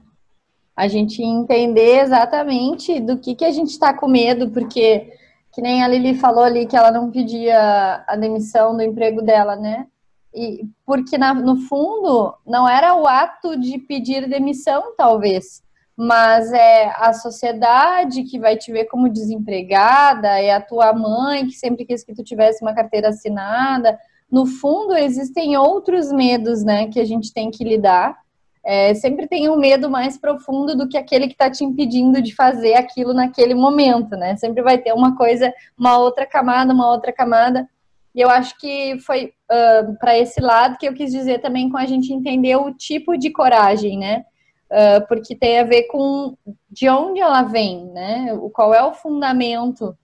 A 0.76 0.86
gente 0.86 1.22
entender 1.22 2.00
exatamente 2.00 3.00
do 3.00 3.16
que, 3.16 3.34
que 3.34 3.44
a 3.46 3.50
gente 3.50 3.70
está 3.70 3.94
com 3.94 4.06
medo, 4.06 4.50
porque, 4.50 5.10
que 5.54 5.62
nem 5.62 5.82
a 5.82 5.88
Lili 5.88 6.14
falou 6.14 6.44
ali, 6.44 6.66
que 6.66 6.76
ela 6.76 6.90
não 6.90 7.10
pedia 7.10 8.04
a 8.06 8.14
demissão 8.14 8.76
do 8.76 8.82
emprego 8.82 9.22
dela, 9.22 9.56
né? 9.56 9.86
E, 10.34 10.68
porque, 10.84 11.16
na, 11.16 11.32
no 11.32 11.56
fundo, 11.56 12.34
não 12.46 12.68
era 12.68 12.94
o 12.94 13.06
ato 13.06 13.58
de 13.58 13.78
pedir 13.78 14.28
demissão, 14.28 14.94
talvez, 14.94 15.62
mas 16.02 16.50
é 16.50 16.90
a 16.96 17.12
sociedade 17.12 18.22
que 18.22 18.38
vai 18.38 18.56
te 18.56 18.72
ver 18.72 18.86
como 18.86 19.06
desempregada, 19.06 20.28
é 20.40 20.50
a 20.50 20.58
tua 20.58 20.94
mãe 20.94 21.46
que 21.46 21.52
sempre 21.52 21.84
quis 21.84 22.02
que 22.02 22.14
tu 22.14 22.24
tivesse 22.24 22.62
uma 22.62 22.74
carteira 22.74 23.10
assinada. 23.10 23.98
No 24.32 24.46
fundo, 24.46 24.96
existem 24.96 25.58
outros 25.58 26.10
medos, 26.10 26.64
né, 26.64 26.88
que 26.88 26.98
a 26.98 27.04
gente 27.04 27.34
tem 27.34 27.50
que 27.50 27.62
lidar. 27.62 28.16
É, 28.64 28.94
sempre 28.94 29.26
tem 29.26 29.50
um 29.50 29.58
medo 29.58 29.90
mais 29.90 30.16
profundo 30.16 30.74
do 30.74 30.88
que 30.88 30.96
aquele 30.96 31.26
que 31.26 31.34
está 31.34 31.50
te 31.50 31.64
impedindo 31.64 32.22
de 32.22 32.34
fazer 32.34 32.76
aquilo 32.76 33.12
naquele 33.12 33.54
momento, 33.54 34.16
né? 34.16 34.36
Sempre 34.36 34.62
vai 34.62 34.78
ter 34.78 34.94
uma 34.94 35.14
coisa, 35.14 35.52
uma 35.78 35.98
outra 35.98 36.24
camada, 36.24 36.72
uma 36.72 36.90
outra 36.90 37.12
camada. 37.12 37.68
E 38.14 38.22
eu 38.22 38.30
acho 38.30 38.58
que 38.58 38.98
foi 39.00 39.34
uh, 39.50 39.98
para 39.98 40.18
esse 40.18 40.40
lado 40.40 40.78
que 40.78 40.88
eu 40.88 40.94
quis 40.94 41.12
dizer 41.12 41.40
também 41.42 41.68
com 41.68 41.76
a 41.76 41.84
gente 41.84 42.10
entender 42.10 42.56
o 42.56 42.72
tipo 42.72 43.18
de 43.18 43.30
coragem, 43.30 43.98
né? 43.98 44.24
Uh, 44.70 45.06
porque 45.08 45.34
tem 45.34 45.58
a 45.58 45.64
ver 45.64 45.84
com 45.84 46.36
de 46.70 46.88
onde 46.88 47.20
ela 47.20 47.42
vem, 47.42 47.86
né? 47.86 48.32
O, 48.34 48.50
qual 48.50 48.72
é 48.74 48.82
o 48.82 48.94
fundamento. 48.94 49.96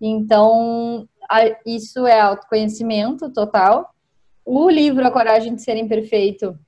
Então, 0.00 1.08
a, 1.30 1.42
isso 1.66 2.06
é 2.06 2.20
autoconhecimento 2.20 3.32
total. 3.32 3.90
O 4.44 4.70
livro 4.70 5.06
A 5.06 5.10
Coragem 5.10 5.54
de 5.54 5.62
Ser 5.62 5.76
Imperfeito 5.76 6.58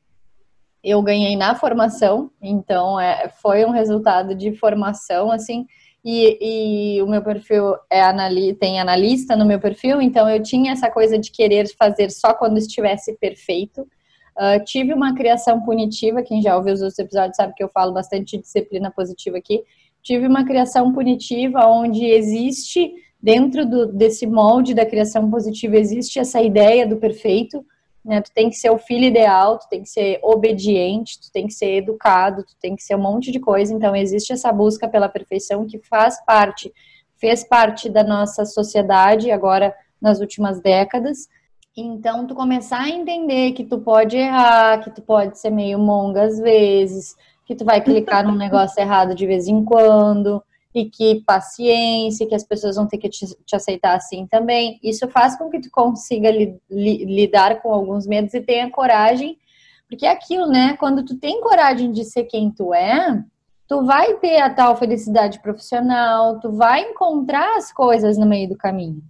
eu 0.83 1.03
ganhei 1.03 1.37
na 1.37 1.55
formação, 1.55 2.31
então 2.41 2.99
é, 3.01 3.29
foi 3.29 3.65
um 3.65 3.71
resultado 3.71 4.35
de 4.35 4.53
formação, 4.57 5.31
assim, 5.31 5.67
e, 6.05 6.97
e, 6.97 7.03
o 7.03 7.07
meu 7.07 7.23
perfil 7.23 7.75
é 7.91 8.01
anali 8.01 8.55
tem 8.55 8.81
analista 8.81 9.37
no 9.37 9.45
meu 9.45 9.61
perfil, 9.61 10.01
então 10.01 10.29
eu 10.31 10.43
tinha 10.43 10.73
essa 10.73 10.91
coisa 10.91 11.19
de 11.19 11.31
querer 11.31 11.69
fazer 11.77 12.11
só 12.11 12.33
quando 12.33 12.57
estivesse 12.57 13.19
perfeito. 13.19 13.87
Uh, 14.39 14.65
tive 14.65 14.95
uma 14.95 15.17
criação 15.17 15.61
punitiva, 15.63 16.23
quem 16.23 16.41
já 16.41 16.57
ouviu 16.57 16.73
os 16.73 16.81
outros 16.81 16.99
episódios 17.01 17.35
sabe 17.35 17.55
que 17.57 17.63
eu 17.63 17.69
falo 17.69 17.93
bastante 17.93 18.37
de 18.37 18.43
disciplina 18.43 18.89
positiva 18.89 19.37
aqui. 19.37 19.65
Tive 20.01 20.29
uma 20.29 20.45
criação 20.45 20.93
punitiva 20.93 21.67
onde 21.67 22.07
existe, 22.07 22.93
dentro 23.21 23.67
do, 23.67 23.93
desse 23.93 24.29
molde 24.29 24.75
da 24.75 24.87
criação 24.87 25.29
positiva, 25.29 25.77
existe 25.77 26.21
essa 26.21 26.41
ideia 26.41 26.87
do 26.87 26.99
perfeito. 26.99 27.67
Né? 28.05 28.21
Tu 28.21 28.31
tem 28.33 28.49
que 28.49 28.55
ser 28.55 28.71
o 28.71 28.79
filho 28.79 29.07
ideal, 29.07 29.59
tu 29.59 29.69
tem 29.69 29.83
que 29.83 29.89
ser 29.89 30.21
obediente, 30.23 31.21
tu 31.21 31.33
tem 31.33 31.49
que 31.49 31.53
ser 31.53 31.75
educado, 31.75 32.45
tu 32.45 32.55
tem 32.61 32.77
que 32.77 32.83
ser 32.83 32.95
um 32.95 33.03
monte 33.03 33.33
de 33.33 33.41
coisa. 33.41 33.75
Então, 33.75 33.95
existe 33.97 34.33
essa 34.33 34.53
busca 34.53 34.87
pela 34.89 35.09
perfeição 35.09 35.67
que 35.67 35.79
faz 35.81 36.25
parte, 36.25 36.73
fez 37.17 37.43
parte 37.43 37.91
da 37.91 38.05
nossa 38.05 38.45
sociedade 38.45 39.33
agora 39.33 39.75
nas 40.01 40.21
últimas 40.21 40.61
décadas. 40.61 41.29
Então, 41.81 42.27
tu 42.27 42.35
começar 42.35 42.81
a 42.81 42.89
entender 42.89 43.53
que 43.53 43.65
tu 43.65 43.79
pode 43.79 44.17
errar, 44.17 44.83
que 44.83 44.91
tu 44.91 45.01
pode 45.01 45.39
ser 45.39 45.51
meio 45.51 45.79
monga 45.79 46.25
às 46.25 46.37
vezes, 46.41 47.15
que 47.47 47.55
tu 47.55 47.65
vai 47.65 47.81
clicar 47.81 48.27
num 48.27 48.35
negócio 48.35 48.81
errado 48.81 49.15
de 49.15 49.25
vez 49.25 49.47
em 49.47 49.65
quando, 49.65 50.43
e 50.75 50.87
que 50.87 51.23
paciência, 51.25 52.27
que 52.27 52.35
as 52.35 52.43
pessoas 52.43 52.75
vão 52.75 52.89
ter 52.89 52.99
que 52.99 53.09
te, 53.09 53.27
te 53.47 53.55
aceitar 53.55 53.95
assim 53.95 54.27
também. 54.27 54.81
Isso 54.83 55.07
faz 55.07 55.39
com 55.39 55.49
que 55.49 55.61
tu 55.61 55.71
consiga 55.71 56.33
li, 56.33 56.61
li, 56.69 57.05
lidar 57.05 57.63
com 57.63 57.73
alguns 57.73 58.09
medos 58.09 58.35
e 58.35 58.41
tenha 58.41 58.69
coragem, 58.71 59.39
porque 59.89 60.05
é 60.05 60.11
aquilo, 60.11 60.47
né? 60.47 60.77
Quando 60.79 61.05
tu 61.05 61.17
tem 61.17 61.41
coragem 61.41 61.93
de 61.93 62.05
ser 62.05 62.25
quem 62.25 62.51
tu 62.51 62.75
é, 62.75 63.23
tu 63.69 63.85
vai 63.85 64.15
ter 64.15 64.41
a 64.41 64.51
tal 64.51 64.77
felicidade 64.77 65.41
profissional, 65.41 66.41
tu 66.41 66.51
vai 66.51 66.91
encontrar 66.91 67.57
as 67.57 67.73
coisas 67.73 68.19
no 68.19 68.27
meio 68.27 68.49
do 68.49 68.57
caminho. 68.57 69.01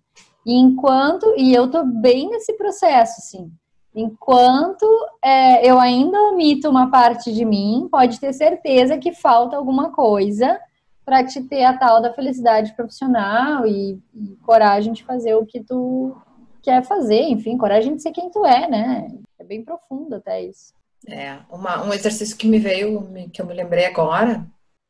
E 0.49 0.55
enquanto, 0.55 1.35
e 1.37 1.53
eu 1.53 1.71
tô 1.71 1.85
bem 1.85 2.31
nesse 2.31 2.55
processo, 2.55 3.21
assim, 3.21 3.53
enquanto 3.95 4.87
é, 5.23 5.71
eu 5.71 5.79
ainda 5.79 6.19
omito 6.23 6.71
uma 6.71 6.91
parte 6.91 7.31
de 7.35 7.45
mim, 7.45 7.87
pode 7.91 8.19
ter 8.19 8.33
certeza 8.33 8.97
que 8.97 9.13
falta 9.13 9.59
alguma 9.59 9.93
coisa 9.93 10.59
para 11.05 11.23
te 11.23 11.43
ter 11.43 11.65
a 11.65 11.77
tal 11.77 12.01
da 12.01 12.15
felicidade 12.15 12.73
profissional 12.73 13.67
e, 13.67 14.01
e, 14.15 14.37
coragem 14.43 14.95
de 14.95 15.05
fazer 15.05 15.35
o 15.35 15.45
que 15.45 15.61
tu 15.61 16.17
quer 16.63 16.83
fazer, 16.83 17.25
enfim, 17.25 17.59
coragem 17.59 17.95
de 17.95 18.01
ser 18.01 18.13
quem 18.13 18.31
tu 18.31 18.47
é, 18.47 18.67
né? 18.71 19.07
É 19.39 19.45
bem 19.45 19.63
profundo 19.63 20.15
até 20.15 20.43
isso. 20.43 20.73
É, 21.07 21.37
uma, 21.51 21.83
um 21.85 21.93
exercício 21.93 22.35
que 22.39 22.49
me 22.49 22.59
veio, 22.59 23.07
que 23.35 23.43
eu 23.43 23.47
me 23.47 23.53
lembrei 23.53 23.85
agora, 23.85 24.47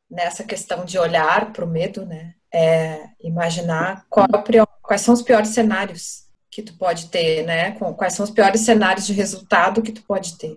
nessa 0.09 0.45
questão 0.45 0.85
de 0.85 1.01
olhar 1.01 1.53
para 1.53 1.65
o 1.65 1.69
medo, 1.69 2.07
né? 2.07 2.35
É 2.55 3.09
imaginar 3.21 4.07
qual 4.09 4.25
é 4.33 4.69
quais 4.89 5.03
são 5.03 5.13
os 5.13 5.21
piores 5.21 5.51
cenários 5.51 6.25
que 6.51 6.63
tu 6.63 6.75
pode 6.79 7.09
ter, 7.11 7.45
né? 7.45 7.73
Quais 7.73 8.15
são 8.15 8.25
os 8.25 8.31
piores 8.31 8.63
cenários 8.63 9.07
de 9.07 9.13
resultado 9.13 9.83
que 9.83 9.93
tu 9.93 10.03
pode 10.03 10.39
ter. 10.39 10.57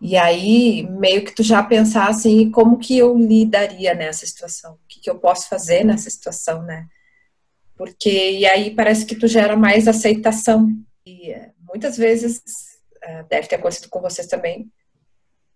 E 0.00 0.16
aí, 0.16 0.82
meio 0.90 1.24
que 1.24 1.32
tu 1.32 1.44
já 1.44 1.62
pensar 1.62 2.08
assim, 2.08 2.50
como 2.50 2.78
que 2.78 2.98
eu 2.98 3.16
lidaria 3.16 3.94
nessa 3.94 4.26
situação? 4.26 4.72
O 4.74 4.80
que, 4.88 5.00
que 5.00 5.08
eu 5.08 5.20
posso 5.20 5.48
fazer 5.48 5.84
nessa 5.84 6.10
situação, 6.10 6.62
né? 6.62 6.86
Porque, 7.76 8.32
e 8.32 8.44
aí 8.44 8.74
parece 8.74 9.06
que 9.06 9.14
tu 9.14 9.28
gera 9.28 9.56
mais 9.56 9.86
aceitação. 9.86 10.68
E 11.06 11.30
eh, 11.30 11.52
muitas 11.60 11.96
vezes, 11.96 12.42
eh, 13.00 13.24
deve 13.30 13.46
ter 13.46 13.54
acontecido 13.54 13.88
com 13.88 14.00
vocês 14.00 14.26
também, 14.26 14.68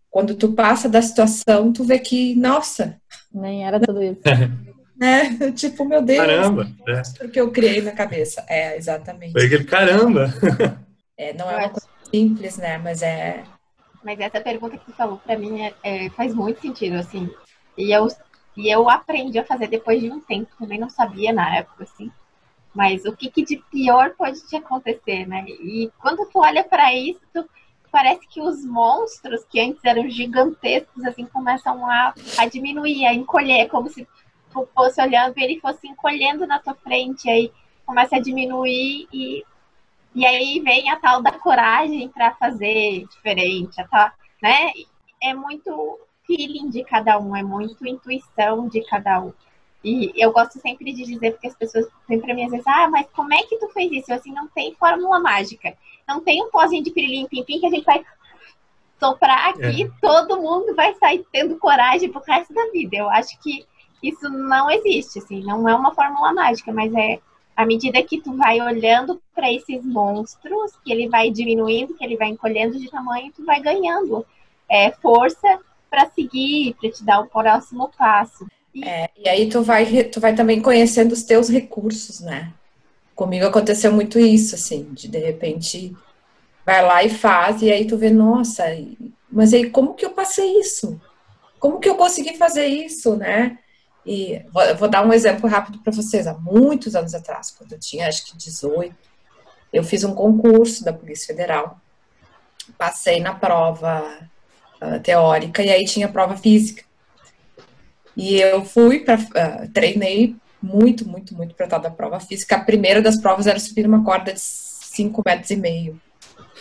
quando 0.08 0.36
tu 0.36 0.52
passa 0.52 0.88
da 0.88 1.02
situação, 1.02 1.72
tu 1.72 1.82
vê 1.82 1.98
que, 1.98 2.36
nossa... 2.36 3.00
Nem 3.32 3.66
era 3.66 3.80
tudo 3.80 4.00
isso. 4.00 4.20
né? 5.02 5.36
Tipo, 5.52 5.84
meu 5.84 6.00
Deus. 6.00 6.18
Caramba. 6.18 6.68
É. 6.86 7.02
Porque 7.18 7.40
eu 7.40 7.50
criei 7.50 7.82
na 7.82 7.90
cabeça. 7.90 8.44
É, 8.48 8.76
exatamente. 8.76 9.32
Foi 9.32 9.46
aquele 9.46 9.64
caramba. 9.64 10.32
É, 11.14 11.34
não 11.34 11.48
é 11.48 11.56
uma 11.56 11.68
coisa 11.68 11.86
simples, 12.10 12.56
né? 12.56 12.78
Mas 12.78 13.02
é... 13.02 13.44
Mas 14.02 14.18
essa 14.18 14.40
pergunta 14.40 14.78
que 14.78 14.86
tu 14.86 14.92
falou 14.92 15.18
para 15.18 15.38
mim 15.38 15.60
é, 15.60 15.74
é, 15.82 16.10
faz 16.10 16.34
muito 16.34 16.60
sentido, 16.60 16.96
assim. 16.96 17.30
E 17.76 17.92
eu, 17.92 18.08
e 18.56 18.68
eu 18.74 18.88
aprendi 18.88 19.38
a 19.38 19.44
fazer 19.44 19.68
depois 19.68 20.00
de 20.00 20.10
um 20.10 20.18
tempo, 20.20 20.50
também 20.58 20.80
não 20.80 20.88
sabia 20.88 21.32
na 21.32 21.54
época, 21.54 21.84
assim. 21.84 22.10
Mas 22.74 23.04
o 23.04 23.14
que, 23.14 23.30
que 23.30 23.44
de 23.44 23.62
pior 23.70 24.14
pode 24.16 24.40
te 24.48 24.56
acontecer, 24.56 25.28
né? 25.28 25.44
E 25.46 25.92
quando 26.00 26.26
tu 26.26 26.40
olha 26.40 26.64
para 26.64 26.92
isso, 26.92 27.20
tu, 27.32 27.48
parece 27.92 28.26
que 28.26 28.40
os 28.40 28.64
monstros 28.64 29.44
que 29.44 29.60
antes 29.60 29.84
eram 29.84 30.08
gigantescos, 30.08 31.04
assim, 31.04 31.26
começam 31.26 31.86
a, 31.86 32.14
a 32.38 32.46
diminuir, 32.46 33.06
a 33.06 33.14
encolher, 33.14 33.68
como 33.68 33.90
se 33.90 34.08
tu 34.52 34.68
fosse 34.74 35.00
olhando 35.00 35.36
e 35.36 35.42
ele 35.42 35.60
fosse 35.60 35.86
encolhendo 35.86 36.46
na 36.46 36.58
tua 36.58 36.74
frente, 36.74 37.28
aí 37.28 37.52
começa 37.86 38.16
a 38.16 38.20
diminuir 38.20 39.08
e, 39.12 39.44
e 40.14 40.26
aí 40.26 40.60
vem 40.60 40.90
a 40.90 40.96
tal 40.96 41.22
da 41.22 41.32
coragem 41.32 42.08
para 42.08 42.32
fazer 42.32 43.06
diferente, 43.08 43.80
a 43.80 43.88
tal, 43.88 44.10
né? 44.42 44.72
É 45.22 45.34
muito 45.34 46.00
feeling 46.26 46.68
de 46.70 46.84
cada 46.84 47.18
um, 47.18 47.34
é 47.34 47.42
muito 47.42 47.86
intuição 47.86 48.68
de 48.68 48.82
cada 48.84 49.20
um. 49.20 49.32
E 49.84 50.12
eu 50.16 50.32
gosto 50.32 50.60
sempre 50.60 50.92
de 50.92 51.02
dizer, 51.02 51.32
porque 51.32 51.48
as 51.48 51.56
pessoas 51.56 51.86
vêm 52.08 52.20
para 52.20 52.34
mim 52.34 52.44
às 52.44 52.52
vezes, 52.52 52.66
ah, 52.66 52.88
mas 52.88 53.06
como 53.12 53.34
é 53.34 53.42
que 53.42 53.58
tu 53.58 53.68
fez 53.70 53.90
isso? 53.90 54.12
Eu, 54.12 54.16
assim, 54.16 54.32
não 54.32 54.46
tem 54.48 54.74
fórmula 54.74 55.18
mágica. 55.18 55.76
Não 56.06 56.20
tem 56.20 56.42
um 56.42 56.50
pozinho 56.50 56.84
de 56.84 56.92
pirilim 56.92 57.26
pim-pim 57.26 57.58
que 57.58 57.66
a 57.66 57.70
gente 57.70 57.84
vai 57.84 58.04
soprar 58.98 59.50
aqui, 59.50 59.84
é. 59.84 59.90
todo 60.00 60.40
mundo 60.40 60.76
vai 60.76 60.94
sair 60.94 61.26
tendo 61.32 61.58
coragem 61.58 62.10
pro 62.10 62.22
resto 62.22 62.54
da 62.54 62.70
vida. 62.70 62.96
Eu 62.96 63.10
acho 63.10 63.36
que 63.40 63.66
isso 64.02 64.28
não 64.28 64.70
existe, 64.70 65.18
assim, 65.18 65.42
não 65.44 65.68
é 65.68 65.74
uma 65.74 65.94
fórmula 65.94 66.32
mágica, 66.32 66.72
mas 66.72 66.92
é 66.94 67.20
à 67.56 67.66
medida 67.66 68.02
que 68.02 68.20
tu 68.20 68.36
vai 68.36 68.60
olhando 68.60 69.20
para 69.34 69.52
esses 69.52 69.84
monstros, 69.84 70.72
que 70.84 70.92
ele 70.92 71.08
vai 71.08 71.30
diminuindo, 71.30 71.94
que 71.94 72.04
ele 72.04 72.16
vai 72.16 72.28
encolhendo 72.28 72.78
de 72.78 72.90
tamanho, 72.90 73.32
tu 73.34 73.44
vai 73.44 73.60
ganhando 73.60 74.24
é, 74.68 74.90
força 74.90 75.60
para 75.90 76.08
seguir, 76.10 76.74
para 76.80 76.90
te 76.90 77.04
dar 77.04 77.20
o 77.20 77.26
próximo 77.26 77.90
passo. 77.96 78.46
E... 78.74 78.82
É, 78.84 79.10
e 79.16 79.28
aí 79.28 79.48
tu 79.48 79.62
vai, 79.62 80.04
tu 80.04 80.18
vai 80.18 80.34
também 80.34 80.60
conhecendo 80.60 81.12
os 81.12 81.22
teus 81.22 81.48
recursos, 81.48 82.20
né? 82.20 82.52
Comigo 83.14 83.46
aconteceu 83.46 83.92
muito 83.92 84.18
isso, 84.18 84.54
assim, 84.54 84.88
de 84.92 85.06
de 85.06 85.18
repente 85.18 85.94
vai 86.64 86.82
lá 86.82 87.04
e 87.04 87.10
faz, 87.10 87.60
e 87.60 87.70
aí 87.70 87.86
tu 87.86 87.98
vê, 87.98 88.08
nossa, 88.08 88.64
mas 89.30 89.52
aí 89.52 89.68
como 89.68 89.94
que 89.94 90.06
eu 90.06 90.10
passei 90.10 90.58
isso? 90.58 91.00
Como 91.58 91.78
que 91.78 91.88
eu 91.88 91.96
consegui 91.96 92.36
fazer 92.36 92.66
isso, 92.66 93.14
né? 93.16 93.58
E 94.04 94.42
vou, 94.52 94.76
vou 94.76 94.88
dar 94.88 95.06
um 95.06 95.12
exemplo 95.12 95.48
rápido 95.48 95.78
para 95.78 95.92
vocês. 95.92 96.26
Há 96.26 96.34
muitos 96.34 96.94
anos 96.94 97.14
atrás, 97.14 97.50
quando 97.50 97.72
eu 97.72 97.78
tinha 97.78 98.08
acho 98.08 98.26
que 98.26 98.36
18, 98.36 98.94
eu 99.72 99.84
fiz 99.84 100.04
um 100.04 100.14
concurso 100.14 100.84
da 100.84 100.92
Polícia 100.92 101.28
Federal. 101.28 101.80
Passei 102.76 103.20
na 103.20 103.34
prova 103.34 104.04
uh, 104.82 105.00
teórica 105.00 105.62
e 105.62 105.70
aí 105.70 105.84
tinha 105.84 106.08
prova 106.08 106.36
física. 106.36 106.84
E 108.16 108.36
eu 108.36 108.64
fui 108.64 109.00
para 109.00 109.14
uh, 109.14 109.68
treinei 109.72 110.36
muito, 110.60 111.08
muito, 111.08 111.34
muito 111.34 111.54
para 111.54 111.66
tal 111.66 111.80
da 111.80 111.90
prova 111.90 112.20
física. 112.20 112.56
A 112.56 112.64
primeira 112.64 113.00
das 113.00 113.16
provas 113.16 113.46
era 113.46 113.58
subir 113.58 113.86
uma 113.86 114.04
corda 114.04 114.32
de 114.32 114.40
5 114.40 115.22
metros 115.24 115.50
e 115.50 115.56
meio. 115.56 116.00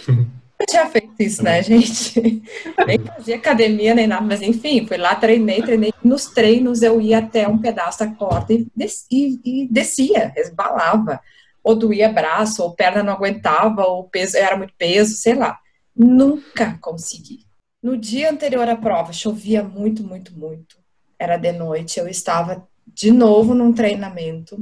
Eu 0.61 0.65
tinha 0.67 0.85
feito 0.85 1.13
isso, 1.19 1.43
né, 1.43 1.63
gente? 1.63 2.21
Nem 2.85 2.99
fazia 2.99 3.35
academia 3.35 3.95
nem 3.95 4.05
nada, 4.05 4.21
mas 4.21 4.43
enfim, 4.43 4.85
fui 4.85 4.95
lá, 4.95 5.15
treinei, 5.15 5.59
treinei. 5.63 5.91
Nos 6.03 6.27
treinos 6.27 6.83
eu 6.83 7.01
ia 7.01 7.17
até 7.17 7.47
um 7.47 7.57
pedaço 7.57 7.99
da 7.99 8.13
corda 8.13 8.53
e, 8.53 8.67
descia, 8.75 9.39
e 9.43 9.67
descia, 9.71 10.31
resbalava. 10.35 11.19
Ou 11.63 11.75
doía 11.75 12.11
braço, 12.11 12.61
ou 12.61 12.75
perna 12.75 13.01
não 13.01 13.13
aguentava, 13.13 13.85
ou 13.85 14.03
peso 14.03 14.37
era 14.37 14.55
muito 14.55 14.73
peso, 14.77 15.15
sei 15.15 15.33
lá. 15.33 15.59
Nunca 15.95 16.77
consegui. 16.79 17.39
No 17.81 17.97
dia 17.97 18.29
anterior 18.29 18.69
à 18.69 18.75
prova, 18.75 19.11
chovia 19.11 19.63
muito, 19.63 20.03
muito, 20.03 20.31
muito. 20.37 20.77
Era 21.17 21.37
de 21.37 21.51
noite, 21.51 21.99
eu 21.99 22.07
estava 22.07 22.67
de 22.85 23.11
novo 23.11 23.55
num 23.55 23.73
treinamento 23.73 24.57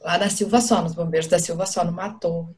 lá 0.00 0.18
na 0.18 0.30
Silva 0.30 0.60
Só, 0.60 0.80
nos 0.82 0.94
bombeiros 0.94 1.28
da 1.28 1.40
Silva 1.40 1.66
Só, 1.66 1.84
numa 1.84 2.10
torre. 2.10 2.54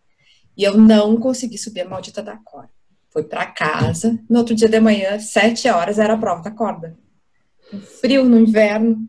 E 0.56 0.64
eu 0.64 0.76
não 0.76 1.16
consegui 1.16 1.58
subir 1.58 1.82
a 1.82 1.88
maldita 1.88 2.22
da 2.22 2.36
corda. 2.36 2.70
Fui 3.10 3.22
para 3.22 3.46
casa, 3.46 4.18
no 4.28 4.38
outro 4.38 4.54
dia 4.54 4.68
de 4.68 4.80
manhã, 4.80 5.18
sete 5.18 5.68
horas, 5.68 5.98
era 5.98 6.14
a 6.14 6.18
prova 6.18 6.42
da 6.42 6.50
corda. 6.50 6.96
frio 8.00 8.24
no 8.24 8.38
inverno. 8.38 9.08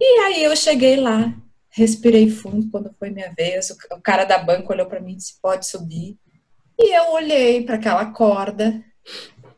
E 0.00 0.18
aí 0.20 0.44
eu 0.44 0.54
cheguei 0.54 0.96
lá, 0.96 1.34
respirei 1.70 2.30
fundo 2.30 2.70
quando 2.70 2.94
foi 2.98 3.10
minha 3.10 3.32
vez. 3.36 3.70
O 3.70 4.00
cara 4.02 4.24
da 4.24 4.38
banca 4.38 4.72
olhou 4.72 4.86
para 4.86 5.00
mim 5.00 5.12
e 5.12 5.16
disse: 5.16 5.40
pode 5.40 5.66
subir. 5.66 6.18
E 6.78 6.94
eu 6.94 7.12
olhei 7.12 7.64
para 7.64 7.76
aquela 7.76 8.06
corda, 8.12 8.82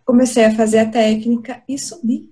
comecei 0.05 0.45
a 0.45 0.55
fazer 0.55 0.79
a 0.79 0.91
técnica 0.91 1.63
e 1.69 1.77
subi. 1.77 2.31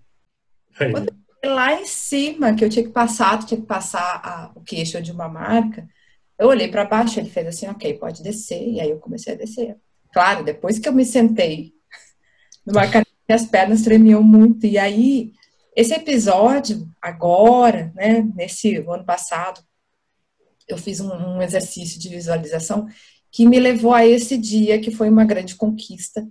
Quando 0.77 1.13
eu 1.43 1.51
lá 1.55 1.81
em 1.81 1.87
cima, 1.87 2.55
que 2.55 2.65
eu 2.65 2.69
tinha 2.69 2.85
que 2.85 2.93
passar, 2.93 3.45
tinha 3.45 3.61
que 3.61 3.67
passar 3.67 4.21
a, 4.23 4.53
o 4.55 4.61
queixo 4.61 5.01
de 5.03 5.11
uma 5.11 5.29
marca, 5.29 5.89
eu 6.39 6.49
olhei 6.49 6.69
para 6.69 6.85
baixo, 6.85 7.19
ele 7.19 7.31
fez 7.31 7.47
assim, 7.47 7.67
ok, 7.67 7.95
pode 7.95 8.23
descer, 8.23 8.63
e 8.69 8.81
aí 8.81 8.91
eu 8.91 8.99
comecei 8.99 9.35
a 9.35 9.37
descer. 9.37 9.77
Claro, 10.13 10.45
depois 10.45 10.79
que 10.79 10.89
eu 10.89 10.93
me 10.93 11.05
sentei 11.05 11.73
numa 12.67 12.83
cadeira, 12.83 13.07
as 13.29 13.47
pernas 13.47 13.83
tremiam 13.83 14.23
muito, 14.23 14.67
e 14.67 14.79
aí, 14.79 15.33
esse 15.75 15.95
episódio, 15.95 16.89
agora, 17.01 17.93
né, 17.95 18.27
nesse 18.35 18.77
ano 18.77 19.05
passado, 19.05 19.61
eu 20.69 20.77
fiz 20.77 21.01
um, 21.01 21.13
um 21.13 21.43
exercício 21.43 21.99
de 21.99 22.09
visualização 22.09 22.87
que 23.31 23.47
me 23.47 23.59
levou 23.59 23.93
a 23.93 24.07
esse 24.07 24.37
dia, 24.37 24.81
que 24.81 24.91
foi 24.91 25.09
uma 25.09 25.25
grande 25.25 25.55
conquista, 25.55 26.27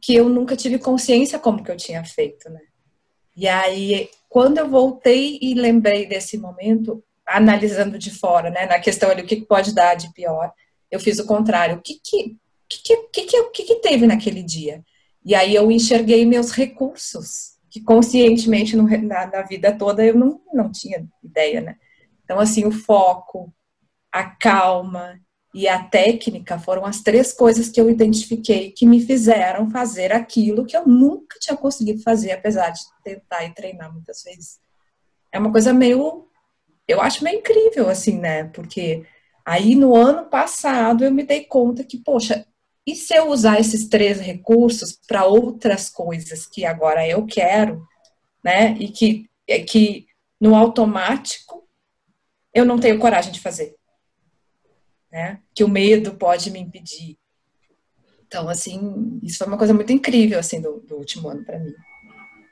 que 0.00 0.14
eu 0.14 0.28
nunca 0.28 0.56
tive 0.56 0.78
consciência 0.78 1.38
como 1.38 1.62
que 1.62 1.70
eu 1.70 1.76
tinha 1.76 2.02
feito, 2.04 2.48
né? 2.48 2.60
E 3.36 3.46
aí, 3.46 4.08
quando 4.28 4.58
eu 4.58 4.68
voltei 4.68 5.38
e 5.40 5.54
lembrei 5.54 6.06
desse 6.06 6.38
momento, 6.38 7.02
analisando 7.30 7.98
de 7.98 8.10
fora, 8.10 8.50
né, 8.50 8.66
na 8.66 8.80
questão 8.80 9.10
ali, 9.10 9.22
o 9.22 9.26
que 9.26 9.36
pode 9.44 9.74
dar 9.74 9.94
de 9.94 10.12
pior, 10.12 10.52
eu 10.90 10.98
fiz 10.98 11.18
o 11.18 11.26
contrário. 11.26 11.76
O 11.76 11.80
que 11.80 12.00
que, 12.02 12.36
que, 12.68 12.96
que, 13.12 13.22
que, 13.24 13.42
que, 13.50 13.62
que 13.64 13.74
teve 13.76 14.06
naquele 14.06 14.42
dia? 14.42 14.84
E 15.24 15.34
aí 15.34 15.54
eu 15.54 15.70
enxerguei 15.70 16.26
meus 16.26 16.50
recursos, 16.50 17.52
que 17.70 17.80
conscientemente 17.80 18.76
no, 18.76 18.82
na, 18.82 19.26
na, 19.26 19.42
vida 19.42 19.72
toda 19.72 20.04
eu 20.04 20.14
não, 20.14 20.40
não 20.52 20.72
tinha 20.72 21.06
ideia, 21.22 21.60
né? 21.60 21.76
Então, 22.24 22.40
assim, 22.40 22.64
o 22.64 22.72
foco, 22.72 23.52
a 24.10 24.24
calma 24.24 25.20
e 25.54 25.68
a 25.68 25.82
técnica 25.82 26.58
foram 26.58 26.84
as 26.84 27.00
três 27.00 27.32
coisas 27.32 27.68
que 27.68 27.80
eu 27.80 27.90
identifiquei 27.90 28.70
que 28.70 28.86
me 28.86 29.00
fizeram 29.00 29.70
fazer 29.70 30.12
aquilo 30.12 30.64
que 30.64 30.76
eu 30.76 30.86
nunca 30.86 31.38
tinha 31.40 31.56
conseguido 31.56 32.02
fazer, 32.02 32.32
apesar 32.32 32.70
de 32.70 32.80
tentar 33.04 33.44
e 33.44 33.54
treinar 33.54 33.92
muitas 33.92 34.22
vezes. 34.22 34.58
É 35.32 35.38
uma 35.38 35.52
coisa 35.52 35.72
meio 35.72 36.29
eu 36.90 37.00
acho 37.00 37.24
meio 37.24 37.38
incrível, 37.38 37.88
assim, 37.88 38.18
né? 38.18 38.44
Porque 38.44 39.06
aí 39.44 39.74
no 39.74 39.94
ano 39.94 40.28
passado 40.28 41.04
eu 41.04 41.12
me 41.12 41.22
dei 41.22 41.44
conta 41.44 41.84
que, 41.84 41.98
poxa, 41.98 42.46
e 42.86 42.96
se 42.96 43.14
eu 43.14 43.28
usar 43.28 43.60
esses 43.60 43.88
três 43.88 44.18
recursos 44.18 44.98
para 45.06 45.24
outras 45.24 45.88
coisas 45.88 46.46
que 46.46 46.64
agora 46.64 47.06
eu 47.06 47.26
quero, 47.26 47.86
né? 48.42 48.72
E 48.78 48.88
que, 48.88 49.28
é 49.46 49.60
que 49.60 50.06
no 50.40 50.54
automático 50.54 51.68
eu 52.52 52.64
não 52.64 52.78
tenho 52.78 52.98
coragem 52.98 53.32
de 53.32 53.40
fazer, 53.40 53.76
né? 55.12 55.40
Que 55.54 55.62
o 55.62 55.68
medo 55.68 56.14
pode 56.14 56.50
me 56.50 56.58
impedir. 56.58 57.16
Então, 58.26 58.48
assim, 58.48 59.18
isso 59.22 59.38
foi 59.38 59.46
uma 59.46 59.58
coisa 59.58 59.74
muito 59.74 59.92
incrível, 59.92 60.38
assim, 60.38 60.60
do, 60.60 60.80
do 60.80 60.96
último 60.96 61.28
ano 61.28 61.44
para 61.44 61.58
mim. 61.58 61.74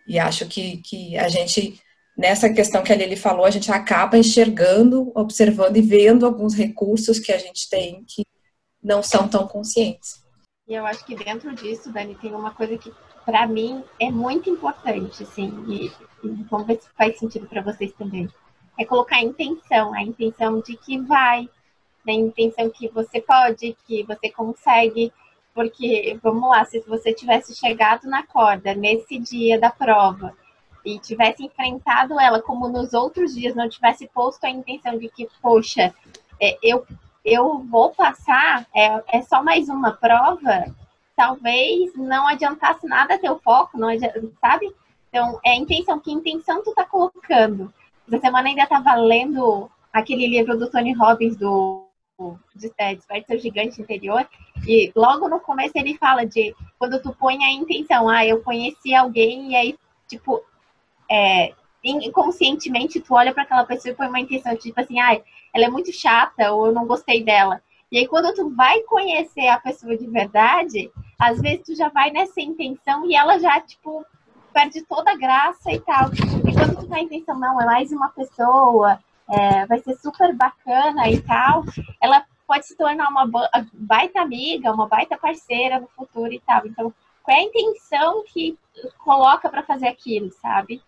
E 0.07 0.19
acho 0.19 0.47
que, 0.49 0.79
que 0.79 1.17
a 1.17 1.29
gente 1.29 1.81
nessa 2.19 2.53
questão 2.53 2.83
que 2.83 2.93
ele 2.93 3.15
falou, 3.15 3.45
a 3.45 3.51
gente 3.51 3.71
acaba 3.71 4.19
enxergando, 4.19 5.13
observando 5.15 5.77
e 5.77 5.81
vendo 5.81 6.27
alguns 6.27 6.53
recursos 6.53 7.21
que 7.21 7.33
a 7.33 7.39
gente 7.39 7.71
tem 7.71 8.05
que 8.05 8.27
não 8.83 9.05
são 9.05 9.29
tão 9.29 9.47
conscientes. 9.47 10.27
E 10.67 10.75
eu 10.75 10.85
acho 10.85 11.07
que 11.07 11.15
dentro 11.15 11.55
disso, 11.55 11.93
Dani, 11.93 12.17
tem 12.17 12.35
uma 12.35 12.51
coisa 12.51 12.77
que 12.77 12.93
para 13.25 13.47
mim 13.47 13.85
é 14.01 14.11
muito 14.11 14.51
importante, 14.51 15.23
assim, 15.23 15.53
e, 15.69 15.87
e 16.27 16.29
vamos 16.51 16.67
ver 16.67 16.81
se 16.81 16.89
faz 16.97 17.19
sentido 17.19 17.47
para 17.47 17.63
vocês 17.63 17.93
também. 17.93 18.29
É 18.77 18.85
colocar 18.85 19.17
a 19.17 19.23
intenção, 19.23 19.95
a 19.95 20.03
intenção 20.03 20.61
de 20.61 20.77
que 20.77 20.99
vai, 20.99 21.49
da 22.05 22.13
intenção 22.13 22.69
que 22.71 22.89
você 22.89 23.21
pode, 23.21 23.77
que 23.87 24.03
você 24.05 24.31
consegue. 24.31 25.13
Porque, 25.55 26.19
vamos 26.23 26.49
lá, 26.49 26.65
se 26.65 26.81
você 26.81 27.13
tivesse 27.13 27.55
chegado 27.55 28.09
na 28.09 28.25
corda 28.27 28.75
nesse 28.75 29.19
dia 29.19 29.59
da 29.59 29.71
prova 29.71 30.35
e 30.89 30.99
tivesse 30.99 31.45
enfrentado 31.45 32.19
ela 32.19 32.41
como 32.41 32.67
nos 32.67 32.95
outros 32.95 33.35
dias, 33.35 33.55
não 33.55 33.69
tivesse 33.69 34.09
posto 34.09 34.45
a 34.45 34.51
intenção 34.51 34.99
de 34.99 35.11
que, 35.11 35.29
poxa, 35.43 35.95
é, 36.41 36.59
eu, 36.63 36.87
eu 37.23 37.59
vou 37.59 37.91
passar, 37.91 38.67
é, 38.75 39.19
é 39.19 39.23
só 39.23 39.43
mais 39.43 39.69
uma 39.69 39.93
prova, 39.93 40.65
talvez 41.15 41.95
não 41.95 42.27
adiantasse 42.27 42.87
nada 42.87 43.19
teu 43.19 43.39
foco, 43.39 43.77
não 43.77 43.89
adianta, 43.89 44.23
sabe? 44.41 44.75
Então, 45.11 45.39
é 45.45 45.51
a 45.51 45.57
intenção, 45.57 46.01
que 46.01 46.11
intenção 46.11 46.63
tu 46.63 46.73
tá 46.73 46.87
colocando? 46.87 47.73
Essa 48.07 48.21
semana 48.21 48.49
ainda 48.49 48.67
tava 48.67 48.95
lendo 48.95 49.71
aquele 49.93 50.27
livro 50.27 50.57
do 50.59 50.71
Tony 50.71 50.95
Robbins, 50.95 51.37
do 51.37 51.87
de, 52.55 52.73
é, 52.79 52.95
Desperte 52.95 53.27
Seu 53.27 53.39
Gigante 53.39 53.83
Interior, 53.83 54.27
e 54.67 54.91
logo 54.97 55.29
no 55.29 55.39
começo 55.39 55.73
ele 55.77 55.99
fala 55.99 56.25
de 56.25 56.55
quando 56.79 57.01
tu 57.03 57.13
põe 57.13 57.45
a 57.45 57.53
intenção, 57.53 58.09
ah, 58.09 58.25
eu 58.25 58.43
conheci 58.43 58.95
alguém, 58.95 59.53
e 59.53 59.57
aí, 59.57 59.79
tipo, 60.09 60.43
é, 61.11 61.53
inconscientemente 61.85 63.01
tu 63.01 63.15
olha 63.15 63.33
para 63.33 63.45
aquela 63.45 63.65
pessoa 63.65 63.93
e 63.93 63.97
põe 63.97 64.09
uma 64.09 64.21
intenção, 64.21 64.57
tipo 64.57 64.81
assim, 64.81 65.01
ah, 65.01 65.21
ela 65.55 65.65
é 65.65 65.69
muito 65.69 65.93
chata, 65.93 66.53
ou 66.53 66.67
eu 66.67 66.73
não 66.73 66.87
gostei 66.87 67.23
dela. 67.23 67.63
E 67.91 67.99
aí, 67.99 68.07
quando 68.07 68.35
tu 68.35 68.51
vai 68.55 68.81
conhecer 68.83 69.49
a 69.49 69.59
pessoa 69.59 69.97
de 69.97 70.07
verdade, 70.07 70.91
às 71.19 71.41
vezes 71.41 71.65
tu 71.65 71.75
já 71.75 71.89
vai 71.89 72.11
nessa 72.11 72.41
intenção 72.41 73.07
e 73.07 73.17
ela 73.17 73.39
já, 73.39 73.61
tipo, 73.61 74.05
perde 74.53 74.83
toda 74.83 75.13
a 75.13 75.17
graça 75.17 75.73
e 75.73 75.81
tal. 75.81 76.11
E 76.13 76.53
quando 76.53 76.77
tu 76.77 76.87
tá 76.87 76.97
a 76.97 77.01
intenção, 77.01 77.39
não, 77.39 77.61
é 77.61 77.65
mais 77.65 77.91
uma 77.91 78.11
pessoa, 78.11 78.99
é, 79.31 79.67
vai 79.67 79.79
ser 79.79 79.95
super 79.97 80.35
bacana 80.35 81.09
e 81.09 81.21
tal, 81.23 81.65
ela 82.01 82.25
pode 82.47 82.67
se 82.67 82.77
tornar 82.77 83.09
uma 83.09 83.27
baita 83.73 84.21
amiga, 84.21 84.73
uma 84.73 84.87
baita 84.87 85.17
parceira 85.17 85.81
no 85.81 85.89
futuro 85.89 86.33
e 86.33 86.41
tal. 86.41 86.67
Então, 86.67 86.93
qual 87.23 87.37
é 87.37 87.41
a 87.41 87.45
intenção 87.45 88.25
que 88.27 88.59
coloca 88.99 89.49
para 89.49 89.63
fazer 89.63 89.89
aquilo, 89.89 90.31
sabe? 90.33 90.83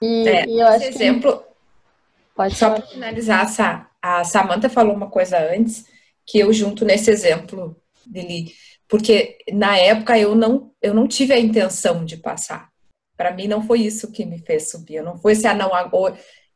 E, 0.00 0.28
é, 0.28 0.46
e 0.46 0.60
eu 0.60 0.66
acho 0.66 0.84
esse 0.84 1.02
exemplo, 1.02 1.38
que... 1.38 1.44
pode 2.34 2.54
só 2.54 2.70
para 2.70 2.82
finalizar, 2.82 3.90
a 4.02 4.24
Samantha 4.24 4.68
falou 4.68 4.94
uma 4.94 5.10
coisa 5.10 5.38
antes 5.38 5.84
que 6.26 6.38
eu 6.38 6.52
junto 6.52 6.84
nesse 6.84 7.10
exemplo 7.10 7.76
dele, 8.04 8.52
porque 8.88 9.38
na 9.52 9.76
época 9.78 10.18
eu 10.18 10.34
não 10.34 10.72
eu 10.80 10.94
não 10.94 11.08
tive 11.08 11.32
a 11.32 11.38
intenção 11.38 12.04
de 12.04 12.16
passar. 12.16 12.68
Para 13.16 13.32
mim 13.32 13.48
não 13.48 13.66
foi 13.66 13.80
isso 13.80 14.12
que 14.12 14.24
me 14.24 14.38
fez 14.38 14.70
subir. 14.70 14.96
Eu 14.96 15.04
não 15.04 15.18
foi 15.18 15.34
se 15.34 15.46
ah, 15.46 15.54
não 15.54 15.72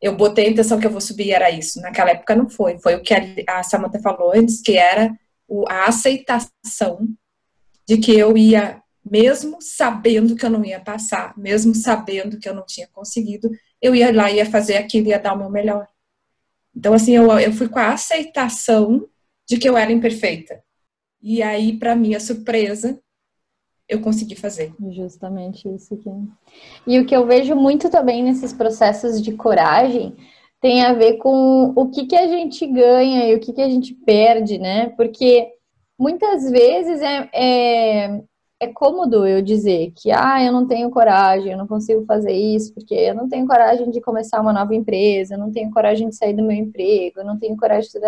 eu 0.00 0.16
botei 0.16 0.46
a 0.46 0.50
intenção 0.50 0.80
que 0.80 0.86
eu 0.86 0.90
vou 0.90 1.00
subir 1.00 1.30
era 1.30 1.50
isso. 1.50 1.80
Naquela 1.80 2.10
época 2.10 2.34
não 2.34 2.48
foi. 2.48 2.78
Foi 2.78 2.94
o 2.94 3.02
que 3.02 3.14
a, 3.46 3.62
Samantha 3.62 4.00
falou 4.00 4.32
antes, 4.34 4.62
que 4.62 4.76
era 4.76 5.12
a 5.68 5.86
aceitação 5.86 7.06
de 7.86 7.98
que 7.98 8.16
eu 8.16 8.36
ia, 8.36 8.80
mesmo 9.10 9.58
sabendo 9.60 10.36
que 10.36 10.46
eu 10.46 10.50
não 10.50 10.64
ia 10.64 10.78
passar, 10.78 11.36
mesmo 11.36 11.74
sabendo 11.74 12.38
que 12.38 12.48
eu 12.48 12.54
não 12.54 12.64
tinha 12.64 12.86
conseguido, 12.92 13.50
eu 13.82 13.94
ia 13.94 14.14
lá, 14.14 14.30
ia 14.30 14.46
fazer 14.46 14.76
aquilo, 14.76 15.08
ia 15.08 15.18
dar 15.18 15.34
o 15.34 15.38
meu 15.38 15.50
melhor. 15.50 15.88
Então, 16.74 16.94
assim, 16.94 17.16
eu, 17.16 17.28
eu 17.38 17.52
fui 17.52 17.68
com 17.68 17.80
a 17.80 17.92
aceitação 17.92 19.08
de 19.48 19.58
que 19.58 19.68
eu 19.68 19.76
era 19.76 19.90
imperfeita. 19.90 20.62
E 21.20 21.42
aí, 21.42 21.76
para 21.76 21.96
minha 21.96 22.20
surpresa, 22.20 22.98
eu 23.88 24.00
consegui 24.00 24.36
fazer. 24.36 24.72
Justamente 24.90 25.68
isso 25.68 25.94
aqui. 25.94 26.10
E 26.86 27.00
o 27.00 27.04
que 27.04 27.14
eu 27.14 27.26
vejo 27.26 27.56
muito 27.56 27.90
também 27.90 28.22
nesses 28.22 28.52
processos 28.52 29.20
de 29.20 29.32
coragem 29.32 30.16
tem 30.60 30.82
a 30.84 30.92
ver 30.92 31.16
com 31.16 31.72
o 31.74 31.90
que, 31.90 32.06
que 32.06 32.16
a 32.16 32.28
gente 32.28 32.64
ganha 32.66 33.26
e 33.26 33.34
o 33.34 33.40
que, 33.40 33.52
que 33.52 33.62
a 33.62 33.68
gente 33.68 33.92
perde, 33.92 34.58
né? 34.58 34.90
Porque 34.90 35.48
muitas 35.98 36.48
vezes 36.50 37.00
é, 37.00 37.30
é, 37.34 38.22
é 38.60 38.68
cômodo 38.68 39.26
eu 39.26 39.40
dizer 39.40 39.90
que, 39.96 40.12
ah, 40.12 40.44
eu 40.44 40.52
não 40.52 40.66
tenho 40.66 40.90
coragem, 40.90 41.52
eu 41.52 41.58
não 41.58 41.66
consigo 41.66 42.04
fazer 42.04 42.32
isso, 42.32 42.74
porque 42.74 42.94
eu 42.94 43.14
não 43.14 43.26
tenho 43.26 43.46
coragem 43.46 43.90
de 43.90 44.00
começar 44.02 44.38
uma 44.40 44.52
nova 44.52 44.74
empresa, 44.74 45.34
eu 45.34 45.38
não 45.38 45.50
tenho 45.50 45.70
coragem 45.70 46.10
de 46.10 46.16
sair 46.16 46.34
do 46.34 46.42
meu 46.42 46.56
emprego, 46.56 47.20
eu 47.20 47.24
não 47.24 47.38
tenho 47.38 47.56
coragem 47.56 47.90
de 47.90 47.98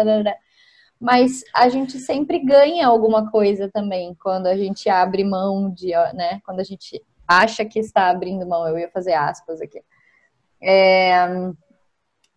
mas 1.01 1.43
a 1.53 1.69
gente 1.69 1.99
sempre 1.99 2.39
ganha 2.39 2.87
alguma 2.87 3.29
coisa 3.29 3.69
também 3.69 4.15
quando 4.23 4.47
a 4.47 4.57
gente 4.57 4.89
abre 4.89 5.25
mão 5.25 5.69
de, 5.69 5.91
né? 6.15 6.41
Quando 6.47 6.61
a 6.61 6.63
gente 6.63 7.03
acha 7.27 7.65
que 7.65 7.81
está 7.81 8.09
abrindo 8.09 8.47
mão, 8.47 8.69
eu 8.69 8.79
ia 8.79 8.89
fazer 8.89 9.15
aspas 9.15 9.61
aqui. 9.61 9.83
É, 10.63 11.27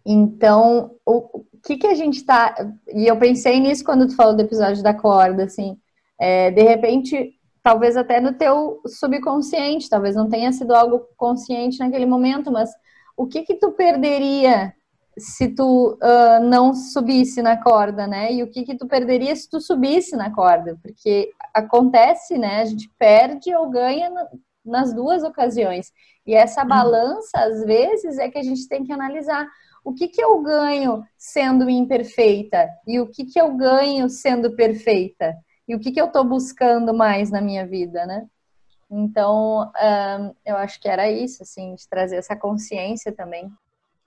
então, 0.03 0.95
o, 1.05 1.43
que 1.63 1.77
que 1.77 1.85
a 1.85 1.93
gente 1.93 2.15
está 2.15 2.55
E 2.91 3.05
eu 3.05 3.17
pensei 3.17 3.59
nisso 3.59 3.83
quando 3.83 4.07
tu 4.07 4.15
falou 4.15 4.35
do 4.35 4.41
episódio 4.41 4.81
da 4.81 4.95
corda, 4.95 5.43
assim. 5.43 5.77
É, 6.19 6.49
de 6.49 6.63
repente, 6.63 7.35
talvez 7.65 7.97
até 7.97 8.21
no 8.21 8.31
teu 8.31 8.79
subconsciente, 8.85 9.89
talvez 9.89 10.15
não 10.15 10.29
tenha 10.29 10.51
sido 10.51 10.75
algo 10.75 11.07
consciente 11.17 11.79
naquele 11.79 12.05
momento, 12.05 12.51
mas 12.51 12.69
o 13.17 13.25
que 13.25 13.41
que 13.41 13.55
tu 13.55 13.71
perderia 13.71 14.71
se 15.17 15.47
tu 15.47 15.93
uh, 15.93 16.43
não 16.43 16.75
subisse 16.75 17.41
na 17.41 17.57
corda, 17.57 18.05
né? 18.05 18.31
E 18.31 18.43
o 18.43 18.51
que 18.51 18.63
que 18.63 18.77
tu 18.77 18.85
perderia 18.85 19.35
se 19.35 19.49
tu 19.49 19.59
subisse 19.59 20.15
na 20.15 20.31
corda? 20.31 20.77
Porque 20.79 21.31
acontece, 21.51 22.37
né? 22.37 22.61
A 22.61 22.65
gente 22.65 22.87
perde 22.99 23.55
ou 23.55 23.67
ganha 23.67 24.11
nas 24.63 24.93
duas 24.93 25.23
ocasiões. 25.23 25.91
E 26.23 26.35
essa 26.35 26.61
uhum. 26.61 26.67
balança, 26.67 27.39
às 27.39 27.65
vezes, 27.65 28.19
é 28.19 28.29
que 28.29 28.37
a 28.37 28.43
gente 28.43 28.67
tem 28.67 28.83
que 28.83 28.93
analisar 28.93 29.47
o 29.83 29.91
que 29.91 30.07
que 30.07 30.23
eu 30.23 30.39
ganho 30.43 31.03
sendo 31.17 31.67
imperfeita 31.67 32.69
e 32.85 32.99
o 32.99 33.07
que 33.07 33.25
que 33.25 33.41
eu 33.41 33.55
ganho 33.55 34.07
sendo 34.07 34.55
perfeita 34.55 35.33
e 35.67 35.75
o 35.75 35.79
que 35.79 35.91
que 35.91 35.99
eu 35.99 36.05
estou 36.05 36.23
buscando 36.23 36.93
mais 36.93 37.31
na 37.31 37.41
minha 37.41 37.65
vida, 37.65 38.05
né? 38.05 38.27
Então, 38.89 39.71
um, 39.71 40.35
eu 40.45 40.55
acho 40.57 40.79
que 40.79 40.87
era 40.87 41.09
isso, 41.09 41.41
assim, 41.41 41.73
de 41.75 41.87
trazer 41.87 42.17
essa 42.17 42.35
consciência 42.35 43.11
também. 43.11 43.51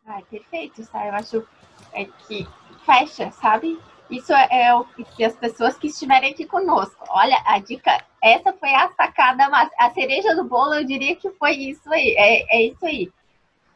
Ai, 0.07 0.23
perfeito, 0.31 0.87
tá? 0.87 1.07
Eu 1.07 1.15
acho 1.15 1.49
é 1.93 2.05
que 2.05 2.47
fecha, 2.85 3.31
sabe? 3.33 3.79
Isso 4.11 4.33
é, 4.33 4.49
é 4.69 4.75
o 4.75 4.85
que 4.85 5.25
as 5.25 5.37
pessoas 5.37 5.77
que 5.77 5.89
estiverem 5.89 6.33
aqui 6.33 6.47
conosco. 6.47 7.05
Olha, 7.11 7.43
a 7.45 7.59
dica, 7.59 8.03
essa 8.23 8.53
foi 8.55 8.73
a 8.75 8.91
sacada, 8.93 9.47
a 9.79 9.91
cereja 9.91 10.35
do 10.35 10.45
bolo, 10.45 10.75
eu 10.75 10.85
diria 10.85 11.15
que 11.15 11.31
foi 11.31 11.53
isso 11.53 11.93
aí. 11.93 12.15
É, 12.17 12.57
é 12.57 12.63
isso 12.63 12.87
aí. 12.87 13.13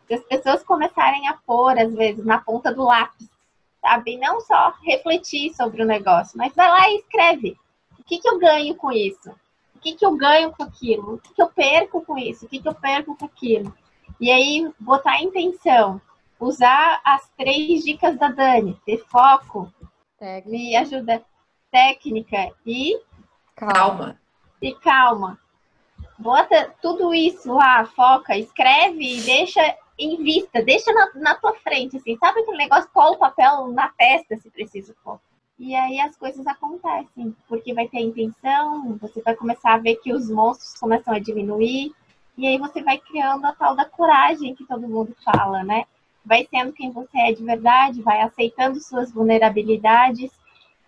Se 0.07 0.15
as 0.15 0.25
pessoas 0.25 0.63
começarem 0.63 1.29
a 1.29 1.35
pôr, 1.35 1.79
às 1.79 1.93
vezes, 1.95 2.25
na 2.25 2.39
ponta 2.39 2.73
do 2.73 2.85
lápis, 2.85 3.29
sabe? 3.81 4.17
Não 4.17 4.41
só 4.41 4.73
refletir 4.83 5.53
sobre 5.55 5.83
o 5.83 5.87
negócio, 5.87 6.39
mas 6.39 6.55
vai 6.55 6.69
lá 6.69 6.89
e 6.89 6.99
escreve. 6.99 7.57
O 8.03 8.05
que, 8.05 8.19
que 8.19 8.29
eu 8.29 8.39
ganho 8.39 8.75
com 8.75 8.93
isso? 8.93 9.31
O 9.75 9.79
que, 9.81 9.95
que 9.95 10.05
eu 10.05 10.15
ganho 10.17 10.53
com 10.53 10.63
aquilo? 10.63 11.15
O 11.15 11.19
que, 11.19 11.33
que 11.35 11.43
eu 11.43 11.49
perco 11.49 12.05
com 12.05 12.19
isso? 12.19 12.45
O 12.45 12.49
que, 12.49 12.61
que 12.61 12.69
eu 12.69 12.75
perco 12.75 13.17
com 13.17 13.25
aquilo? 13.25 13.75
E 14.21 14.31
aí, 14.31 14.71
botar 14.79 15.13
a 15.13 15.23
intenção 15.23 16.01
usar 16.43 17.01
as 17.05 17.31
três 17.37 17.85
dicas 17.85 18.19
da 18.19 18.29
Dani, 18.29 18.79
ter 18.85 18.99
foco, 19.07 19.73
técnica. 20.19 20.49
me 20.51 20.77
ajuda 20.77 21.25
técnica 21.71 22.53
e 22.67 23.01
calma. 23.55 24.19
E 24.61 24.75
calma. 24.75 25.39
Bota 26.19 26.75
tudo 26.83 27.15
isso 27.15 27.53
lá, 27.53 27.85
foca, 27.87 28.37
escreve 28.37 29.19
e 29.19 29.23
deixa 29.23 29.61
em 29.99 30.21
vista, 30.23 30.63
deixa 30.63 30.93
na, 30.93 31.11
na 31.15 31.35
tua 31.37 31.55
frente, 31.55 31.97
assim, 31.97 32.17
sabe 32.17 32.41
aquele 32.41 32.57
negócio, 32.57 32.91
cola 32.93 33.13
o 33.13 33.19
papel 33.19 33.69
na 33.69 33.89
testa 33.91 34.37
se 34.37 34.51
preciso 34.51 34.95
for. 35.05 35.21
E 35.63 35.75
aí 35.75 36.01
as 36.01 36.17
coisas 36.17 36.47
acontecem, 36.47 37.35
porque 37.49 37.73
vai 37.73 37.87
ter 37.87 37.99
a 37.99 38.03
intenção, 38.03 38.99
você 39.01 39.23
vai 39.23 39.37
começar 39.37 39.75
a 39.75 39.79
ver 39.79 39.97
que 39.97 40.13
os 40.13 40.29
monstros 40.29 40.75
começam 40.75 41.15
a 41.15 41.19
diminuir, 41.19 41.93
e 42.37 42.47
aí 42.47 42.59
você 42.59 42.83
vai 42.83 42.99
criando 42.99 43.45
a 43.47 43.53
tal 43.53 43.77
da 43.77 43.85
coragem 43.85 44.55
que 44.55 44.67
todo 44.67 44.89
mundo 44.89 45.15
fala, 45.25 45.63
né? 45.63 45.85
vai 46.25 46.47
sendo 46.49 46.73
quem 46.73 46.91
você 46.91 47.19
é 47.19 47.33
de 47.33 47.45
verdade, 47.45 48.03
vai 48.03 48.21
aceitando 48.21 48.81
suas 48.81 49.13
vulnerabilidades 49.13 50.31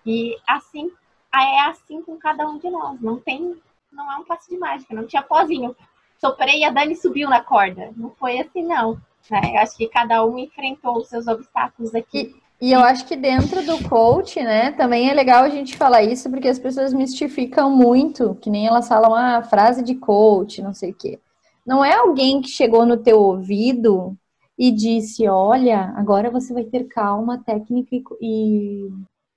e 0.07 0.37
assim 0.47 0.91
é 1.35 1.61
assim 1.63 2.01
com 2.03 2.17
cada 2.17 2.47
um 2.49 2.59
de 2.59 2.71
nós. 2.71 3.01
Não 3.01 3.19
tem, 3.19 3.61
não 3.91 4.11
é 4.11 4.17
um 4.17 4.25
passo 4.25 4.49
de 4.49 4.57
mágica, 4.57 4.95
não 4.95 5.07
tinha 5.07 5.23
pozinho. 5.23 5.75
Soprei 6.19 6.61
e 6.61 6.65
a 6.65 6.71
Dani 6.71 6.95
subiu 6.95 7.29
na 7.29 7.43
corda. 7.43 7.93
Não 7.97 8.11
foi 8.11 8.39
assim, 8.39 8.63
não. 8.63 9.01
Né? 9.29 9.41
Eu 9.55 9.61
acho 9.61 9.77
que 9.77 9.89
cada 9.89 10.25
um 10.25 10.39
enfrentou 10.39 10.99
os 10.99 11.09
seus 11.09 11.27
obstáculos 11.27 11.93
aqui. 11.95 12.41
E, 12.65 12.73
eu 12.73 12.81
acho 12.81 13.05
que 13.05 13.15
dentro 13.15 13.63
do 13.67 13.87
coach, 13.87 14.43
né, 14.43 14.73
também 14.73 15.11
é 15.11 15.13
legal 15.13 15.45
a 15.45 15.51
gente 15.51 15.77
falar 15.77 16.03
isso, 16.03 16.31
porque 16.31 16.49
as 16.49 16.59
pessoas 16.59 16.95
mistificam 16.95 17.69
muito, 17.69 18.35
que 18.37 18.49
nem 18.49 18.67
elas 18.67 18.89
falam, 18.89 19.15
ah, 19.15 19.43
frase 19.43 19.83
de 19.83 19.95
coach, 19.95 20.63
não 20.63 20.73
sei 20.73 20.93
o 20.93 20.95
quê. 20.95 21.21
Não 21.67 21.85
é 21.85 21.95
alguém 21.95 22.41
que 22.41 22.49
chegou 22.49 22.87
no 22.87 22.97
teu 22.97 23.21
ouvido 23.21 24.17
e 24.59 24.71
disse: 24.71 25.29
Olha, 25.29 25.93
agora 25.95 26.31
você 26.31 26.55
vai 26.55 26.65
ter 26.65 26.85
calma, 26.85 27.43
técnica 27.45 27.97
e. 28.19 28.89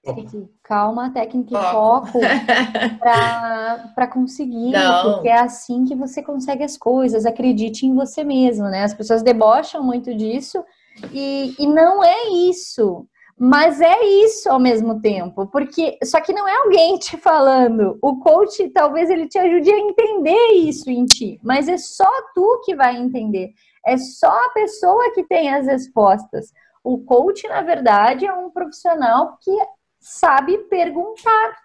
e 0.06 0.48
calma, 0.63 1.10
técnica 1.10 1.58
e 1.58 1.72
foco 1.72 2.20
para 3.94 4.08
conseguir, 4.08 4.72
Não. 4.72 5.16
porque 5.16 5.28
é 5.28 5.40
assim 5.40 5.84
que 5.84 5.96
você 5.96 6.24
consegue 6.24 6.63
as 6.63 6.78
coisas. 6.78 7.26
Acredite 7.26 7.86
em 7.86 7.94
você 7.94 8.24
mesmo, 8.24 8.70
né? 8.70 8.84
As 8.84 8.94
pessoas 8.94 9.22
debocham 9.22 9.84
muito 9.84 10.16
disso 10.16 10.63
e, 11.12 11.56
e 11.60 11.68
não 11.68 12.02
é 12.02 12.30
isso. 12.50 13.06
Mas 13.39 13.80
é 13.80 14.04
isso 14.04 14.50
ao 14.50 14.60
mesmo 14.60 15.00
tempo, 15.00 15.45
porque 15.47 16.00
só 16.04 16.19
que 16.19 16.34
não 16.34 16.47
é 16.47 16.56
alguém 16.58 16.97
te 16.97 17.17
falando. 17.17 18.00
O 18.02 18.19
coach 18.19 18.67
talvez 18.69 19.12
ele 19.12 19.28
te 19.28 19.38
ajude 19.38 19.71
a 19.71 19.78
entender 19.78 20.54
isso 20.54 20.89
em 20.89 21.06
ti, 21.06 21.39
mas 21.43 21.67
é 21.67 21.78
só 21.78 22.10
tu 22.34 22.62
que 22.65 22.76
vai 22.76 22.97
entender. 22.97 23.52
É 23.86 23.95
só 23.95 24.28
a 24.28 24.50
pessoa 24.50 25.13
que 25.13 25.23
tem 25.23 25.54
as 25.54 25.67
respostas. 25.67 26.52
O 26.84 27.04
coach, 27.04 27.47
na 27.47 27.62
verdade, 27.62 28.26
é 28.26 28.34
um 28.34 28.50
profissional 28.50 29.38
que 29.39 29.56
sabe 30.00 30.58
perguntar. 30.69 31.58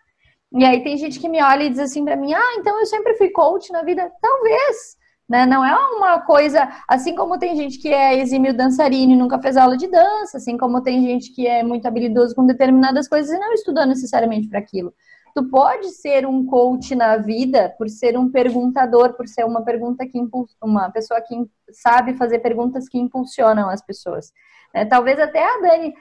E 0.52 0.64
aí 0.66 0.84
tem 0.84 0.98
gente 0.98 1.18
que 1.18 1.28
me 1.28 1.42
olha 1.42 1.62
e 1.64 1.70
diz 1.70 1.78
assim 1.78 2.04
para 2.04 2.16
mim: 2.16 2.34
"Ah, 2.34 2.54
então 2.58 2.78
eu 2.78 2.86
sempre 2.86 3.14
fui 3.16 3.30
coach 3.30 3.72
na 3.72 3.82
vida". 3.82 4.12
Talvez, 4.20 4.98
né? 5.28 5.46
Não 5.46 5.64
é 5.64 5.74
uma 5.96 6.20
coisa, 6.20 6.68
assim 6.88 7.14
como 7.14 7.38
tem 7.38 7.56
gente 7.56 7.78
que 7.78 7.88
é 7.88 8.18
exímio 8.18 8.56
dançarino 8.56 9.12
e 9.12 9.16
nunca 9.16 9.40
fez 9.40 9.56
aula 9.56 9.76
de 9.76 9.86
dança, 9.86 10.36
assim 10.36 10.56
como 10.56 10.82
tem 10.82 11.02
gente 11.02 11.32
que 11.34 11.46
é 11.46 11.62
muito 11.62 11.86
habilidoso 11.86 12.34
com 12.34 12.44
determinadas 12.46 13.08
coisas 13.08 13.34
e 13.34 13.38
não 13.38 13.52
estudou 13.52 13.86
necessariamente 13.86 14.48
para 14.48 14.58
aquilo. 14.58 14.92
Tu 15.34 15.48
pode 15.48 15.88
ser 15.92 16.26
um 16.26 16.44
coach 16.44 16.94
na 16.94 17.16
vida 17.16 17.74
por 17.78 17.88
ser 17.88 18.18
um 18.18 18.30
perguntador, 18.30 19.14
por 19.14 19.26
ser 19.26 19.46
uma 19.46 19.62
pergunta 19.62 20.06
que 20.06 20.18
uma 20.62 20.90
pessoa 20.90 21.20
que 21.22 21.34
sabe 21.70 22.14
fazer 22.14 22.40
perguntas 22.40 22.86
que 22.86 22.98
impulsionam 22.98 23.70
as 23.70 23.80
pessoas. 23.80 24.30
Né? 24.74 24.84
Talvez 24.84 25.18
até 25.18 25.42
a 25.42 25.60
Dani 25.60 25.94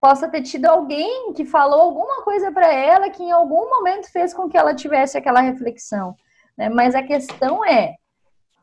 possa 0.00 0.28
ter 0.28 0.42
tido 0.42 0.66
alguém 0.66 1.32
que 1.32 1.44
falou 1.44 1.80
alguma 1.80 2.22
coisa 2.22 2.52
para 2.52 2.72
ela 2.72 3.10
que 3.10 3.24
em 3.24 3.32
algum 3.32 3.68
momento 3.68 4.12
fez 4.12 4.32
com 4.32 4.48
que 4.48 4.56
ela 4.56 4.74
tivesse 4.74 5.18
aquela 5.18 5.40
reflexão. 5.40 6.14
Né? 6.56 6.68
Mas 6.68 6.94
a 6.94 7.02
questão 7.02 7.64
é, 7.64 7.96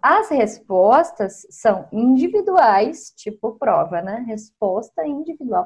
as 0.03 0.29
respostas 0.29 1.47
são 1.49 1.87
individuais, 1.89 3.13
tipo 3.15 3.57
prova, 3.57 4.01
né? 4.01 4.25
Resposta 4.27 5.07
individual. 5.07 5.65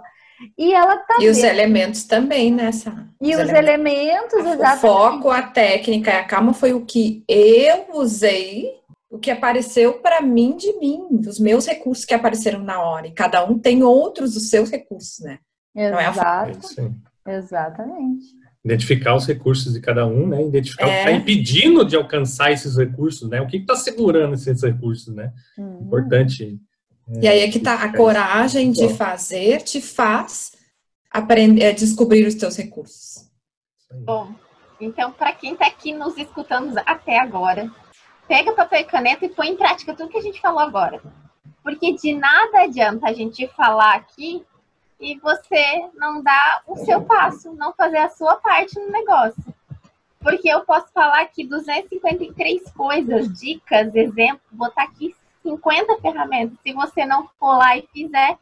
E 0.56 0.76
ela 0.76 0.95
tá. 0.97 1.15
E 1.15 1.21
vendo... 1.21 1.32
os 1.32 1.43
elementos 1.43 2.04
também, 2.04 2.52
né, 2.54 2.71
Sá? 2.71 3.08
E 3.19 3.36
os, 3.36 3.41
os 3.41 3.50
elementos, 3.50 4.34
elementos 4.34 4.39
exatamente. 4.45 4.78
O 4.78 4.80
foco, 4.80 5.32
a 5.32 5.41
técnica 5.41 6.12
e 6.12 6.15
a 6.17 6.23
calma 6.23 6.54
foi 6.54 6.71
o 6.71 6.86
que 6.86 7.26
eu 7.28 7.88
usei, 7.95 8.80
o 9.10 9.17
que 9.17 9.32
apareceu 9.32 9.93
para 9.93 10.21
mim 10.21 10.56
de 10.56 10.71
mim, 10.78 11.08
dos 11.10 11.39
meus 11.39 11.65
recursos 11.65 12.06
que 12.06 12.13
apareceram 12.13 12.60
na 12.60 12.80
hora. 12.80 13.08
E 13.08 13.13
cada 13.13 13.43
um 13.43 13.58
tem 13.58 13.82
outros 13.82 14.36
dos 14.36 14.52
seus 14.52 14.69
recursos, 14.69 15.17
né? 15.26 15.39
Exato. 15.76 15.95
Não 15.95 16.00
é 16.00 16.06
a... 16.06 17.38
Exatamente 17.38 18.46
identificar 18.67 19.15
os 19.15 19.25
recursos 19.25 19.73
de 19.73 19.80
cada 19.80 20.06
um, 20.06 20.27
né? 20.27 20.43
Identificar 20.43 20.88
é. 20.88 20.88
o 20.88 20.91
que 20.91 20.97
está 20.97 21.12
impedindo 21.12 21.86
de 21.86 21.95
alcançar 21.95 22.51
esses 22.51 22.77
recursos, 22.77 23.30
né? 23.30 23.41
O 23.41 23.47
que 23.47 23.58
está 23.58 23.75
segurando 23.75 24.34
esses 24.34 24.62
recursos, 24.62 25.15
né? 25.15 25.32
Uhum. 25.58 25.82
Importante. 25.84 26.60
É, 27.10 27.19
e 27.23 27.27
aí 27.27 27.39
é 27.39 27.49
que 27.49 27.58
está 27.58 27.75
a 27.75 27.95
coragem 27.95 28.71
de 28.71 28.89
fazer 28.89 29.62
te 29.62 29.82
faz 29.82 30.51
aprender, 31.10 31.63
é, 31.63 31.71
descobrir 31.71 32.27
os 32.27 32.36
teus 32.36 32.58
recursos. 32.58 33.30
Bom, 34.03 34.36
então 34.82 35.12
para 35.13 35.32
quem 35.32 35.53
está 35.53 35.67
aqui 35.67 35.93
nos 35.93 36.17
escutando 36.17 36.77
até 36.86 37.17
agora, 37.17 37.71
pega 38.27 38.51
papel 38.51 38.82
e 38.82 38.84
caneta 38.84 39.25
e 39.25 39.30
põe 39.30 39.47
em 39.47 39.56
prática 39.56 39.93
tudo 39.93 40.10
que 40.10 40.17
a 40.17 40.21
gente 40.21 40.41
falou 40.41 40.60
agora. 40.60 41.01
Porque 41.63 41.93
de 41.93 42.13
nada 42.13 42.63
adianta 42.63 43.08
a 43.08 43.13
gente 43.13 43.47
falar 43.56 43.95
aqui 43.95 44.45
e 44.99 45.17
você 45.19 45.89
não 45.95 46.21
dá 46.21 46.62
o 46.65 46.75
seu 46.77 47.01
passo, 47.01 47.53
não 47.53 47.73
fazer 47.73 47.97
a 47.97 48.10
sua 48.10 48.36
parte 48.38 48.79
no 48.79 48.89
negócio. 48.89 49.43
Porque 50.19 50.49
eu 50.49 50.62
posso 50.62 50.91
falar 50.91 51.21
aqui 51.21 51.43
253 51.43 52.71
coisas, 52.71 53.31
dicas, 53.39 53.95
exemplos, 53.95 54.41
botar 54.51 54.83
aqui 54.83 55.15
50 55.43 55.97
ferramentas. 56.01 56.57
Se 56.62 56.73
você 56.73 57.05
não 57.05 57.27
for 57.39 57.57
lá 57.57 57.77
e 57.77 57.88
fizer, 57.93 58.38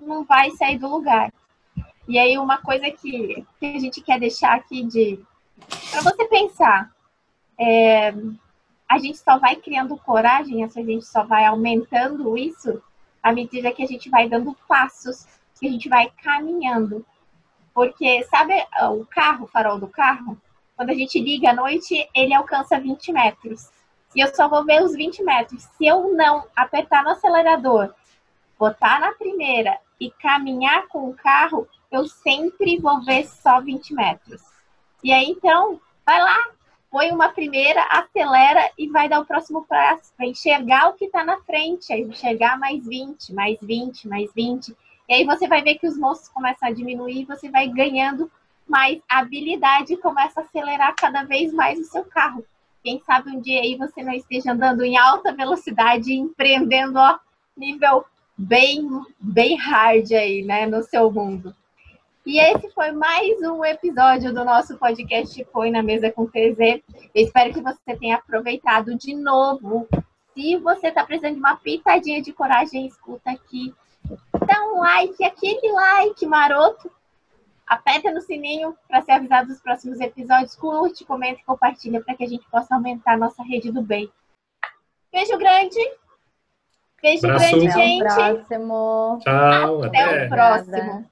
não 0.00 0.24
vai 0.24 0.50
sair 0.50 0.78
do 0.78 0.88
lugar. 0.88 1.32
E 2.06 2.18
aí 2.18 2.36
uma 2.38 2.58
coisa 2.58 2.90
que, 2.90 3.46
que 3.60 3.66
a 3.66 3.78
gente 3.78 4.00
quer 4.00 4.18
deixar 4.18 4.54
aqui 4.54 4.82
de 4.82 5.22
para 5.90 6.02
você 6.02 6.24
pensar, 6.26 6.90
é, 7.58 8.14
a 8.88 8.98
gente 8.98 9.18
só 9.18 9.38
vai 9.38 9.56
criando 9.56 9.96
coragem, 9.96 10.64
a 10.64 10.68
gente 10.68 11.04
só 11.04 11.24
vai 11.24 11.44
aumentando 11.44 12.36
isso 12.36 12.82
à 13.22 13.32
medida 13.32 13.72
que 13.72 13.82
a 13.82 13.86
gente 13.86 14.08
vai 14.08 14.28
dando 14.28 14.56
passos 14.66 15.26
que 15.58 15.66
a 15.66 15.70
gente 15.70 15.88
vai 15.88 16.10
caminhando. 16.22 17.04
Porque, 17.74 18.24
sabe 18.24 18.54
o 18.90 19.04
carro, 19.06 19.44
o 19.44 19.48
farol 19.48 19.78
do 19.78 19.88
carro? 19.88 20.40
Quando 20.76 20.90
a 20.90 20.94
gente 20.94 21.20
liga 21.20 21.50
à 21.50 21.54
noite, 21.54 22.08
ele 22.14 22.34
alcança 22.34 22.78
20 22.78 23.12
metros. 23.12 23.70
E 24.14 24.20
eu 24.20 24.34
só 24.34 24.48
vou 24.48 24.64
ver 24.64 24.82
os 24.82 24.94
20 24.94 25.22
metros. 25.22 25.64
Se 25.76 25.86
eu 25.86 26.14
não 26.14 26.44
apertar 26.56 27.02
no 27.04 27.10
acelerador, 27.10 27.92
botar 28.58 29.00
na 29.00 29.12
primeira 29.12 29.78
e 30.00 30.10
caminhar 30.10 30.86
com 30.88 31.08
o 31.08 31.14
carro, 31.14 31.68
eu 31.90 32.06
sempre 32.06 32.78
vou 32.78 33.02
ver 33.04 33.26
só 33.26 33.60
20 33.60 33.94
metros. 33.94 34.42
E 35.02 35.12
aí, 35.12 35.26
então, 35.30 35.80
vai 36.04 36.20
lá, 36.20 36.46
põe 36.90 37.10
uma 37.10 37.28
primeira, 37.28 37.82
acelera 37.84 38.70
e 38.76 38.88
vai 38.88 39.08
dar 39.08 39.20
o 39.20 39.26
próximo 39.26 39.64
passo, 39.66 40.12
para 40.16 40.26
enxergar 40.26 40.88
o 40.88 40.94
que 40.94 41.04
está 41.04 41.24
na 41.24 41.38
frente, 41.42 41.92
enxergar 41.92 42.58
mais 42.58 42.86
20, 42.86 43.32
mais 43.32 43.58
20, 43.60 44.08
mais 44.08 44.32
20. 44.34 44.76
E 45.08 45.14
aí 45.14 45.24
você 45.24 45.48
vai 45.48 45.62
ver 45.62 45.76
que 45.76 45.86
os 45.86 45.96
moços 45.96 46.28
começam 46.28 46.68
a 46.68 46.72
diminuir, 46.72 47.24
você 47.24 47.48
vai 47.48 47.66
ganhando 47.68 48.30
mais 48.68 49.00
habilidade 49.08 49.94
e 49.94 49.96
começa 49.96 50.40
a 50.40 50.44
acelerar 50.44 50.94
cada 50.94 51.24
vez 51.24 51.52
mais 51.52 51.78
o 51.78 51.84
seu 51.84 52.04
carro. 52.04 52.44
Quem 52.84 53.00
sabe 53.00 53.30
um 53.30 53.40
dia 53.40 53.60
aí 53.60 53.74
você 53.74 54.02
não 54.02 54.12
esteja 54.12 54.52
andando 54.52 54.84
em 54.84 54.98
alta 54.98 55.32
velocidade, 55.32 56.12
empreendendo 56.12 56.98
a 56.98 57.18
nível 57.56 58.04
bem, 58.36 58.86
bem 59.18 59.56
hard 59.56 60.12
aí, 60.12 60.42
né, 60.42 60.66
no 60.66 60.82
seu 60.82 61.10
mundo. 61.10 61.54
E 62.26 62.38
esse 62.38 62.70
foi 62.72 62.92
mais 62.92 63.40
um 63.40 63.64
episódio 63.64 64.34
do 64.34 64.44
nosso 64.44 64.76
podcast 64.76 65.42
Põe 65.46 65.70
na 65.70 65.82
Mesa 65.82 66.12
com 66.12 66.26
TZ. 66.26 66.82
Eu 67.14 67.24
espero 67.24 67.54
que 67.54 67.62
você 67.62 67.96
tenha 67.96 68.16
aproveitado 68.16 68.94
de 68.94 69.14
novo. 69.14 69.88
Se 70.34 70.56
você 70.58 70.88
está 70.88 71.04
precisando 71.04 71.34
de 71.34 71.40
uma 71.40 71.56
pitadinha 71.56 72.20
de 72.20 72.30
coragem, 72.32 72.86
escuta 72.86 73.30
aqui 73.30 73.74
dá 74.46 74.64
um 74.66 74.78
like, 74.78 75.24
aquele 75.24 75.72
like 75.72 76.26
maroto. 76.26 76.90
Aperta 77.66 78.10
no 78.10 78.20
sininho 78.22 78.74
para 78.88 79.02
ser 79.02 79.12
avisado 79.12 79.48
dos 79.48 79.60
próximos 79.60 80.00
episódios. 80.00 80.56
Curte, 80.56 81.04
comenta 81.04 81.40
e 81.40 81.44
compartilha 81.44 82.00
para 82.02 82.14
que 82.14 82.24
a 82.24 82.28
gente 82.28 82.48
possa 82.50 82.74
aumentar 82.74 83.12
a 83.12 83.18
nossa 83.18 83.42
rede 83.42 83.70
do 83.70 83.82
bem. 83.82 84.10
Beijo 85.12 85.36
grande. 85.36 85.78
Beijo 87.02 87.26
Abraço. 87.26 87.50
grande, 87.50 87.70
gente. 87.70 88.06
Até 88.06 88.32
o 88.32 88.34
próximo. 88.34 89.18
Tchau. 89.22 89.82
Até, 89.84 90.02
até. 90.02 90.26
o 90.26 90.28
próximo. 90.28 91.10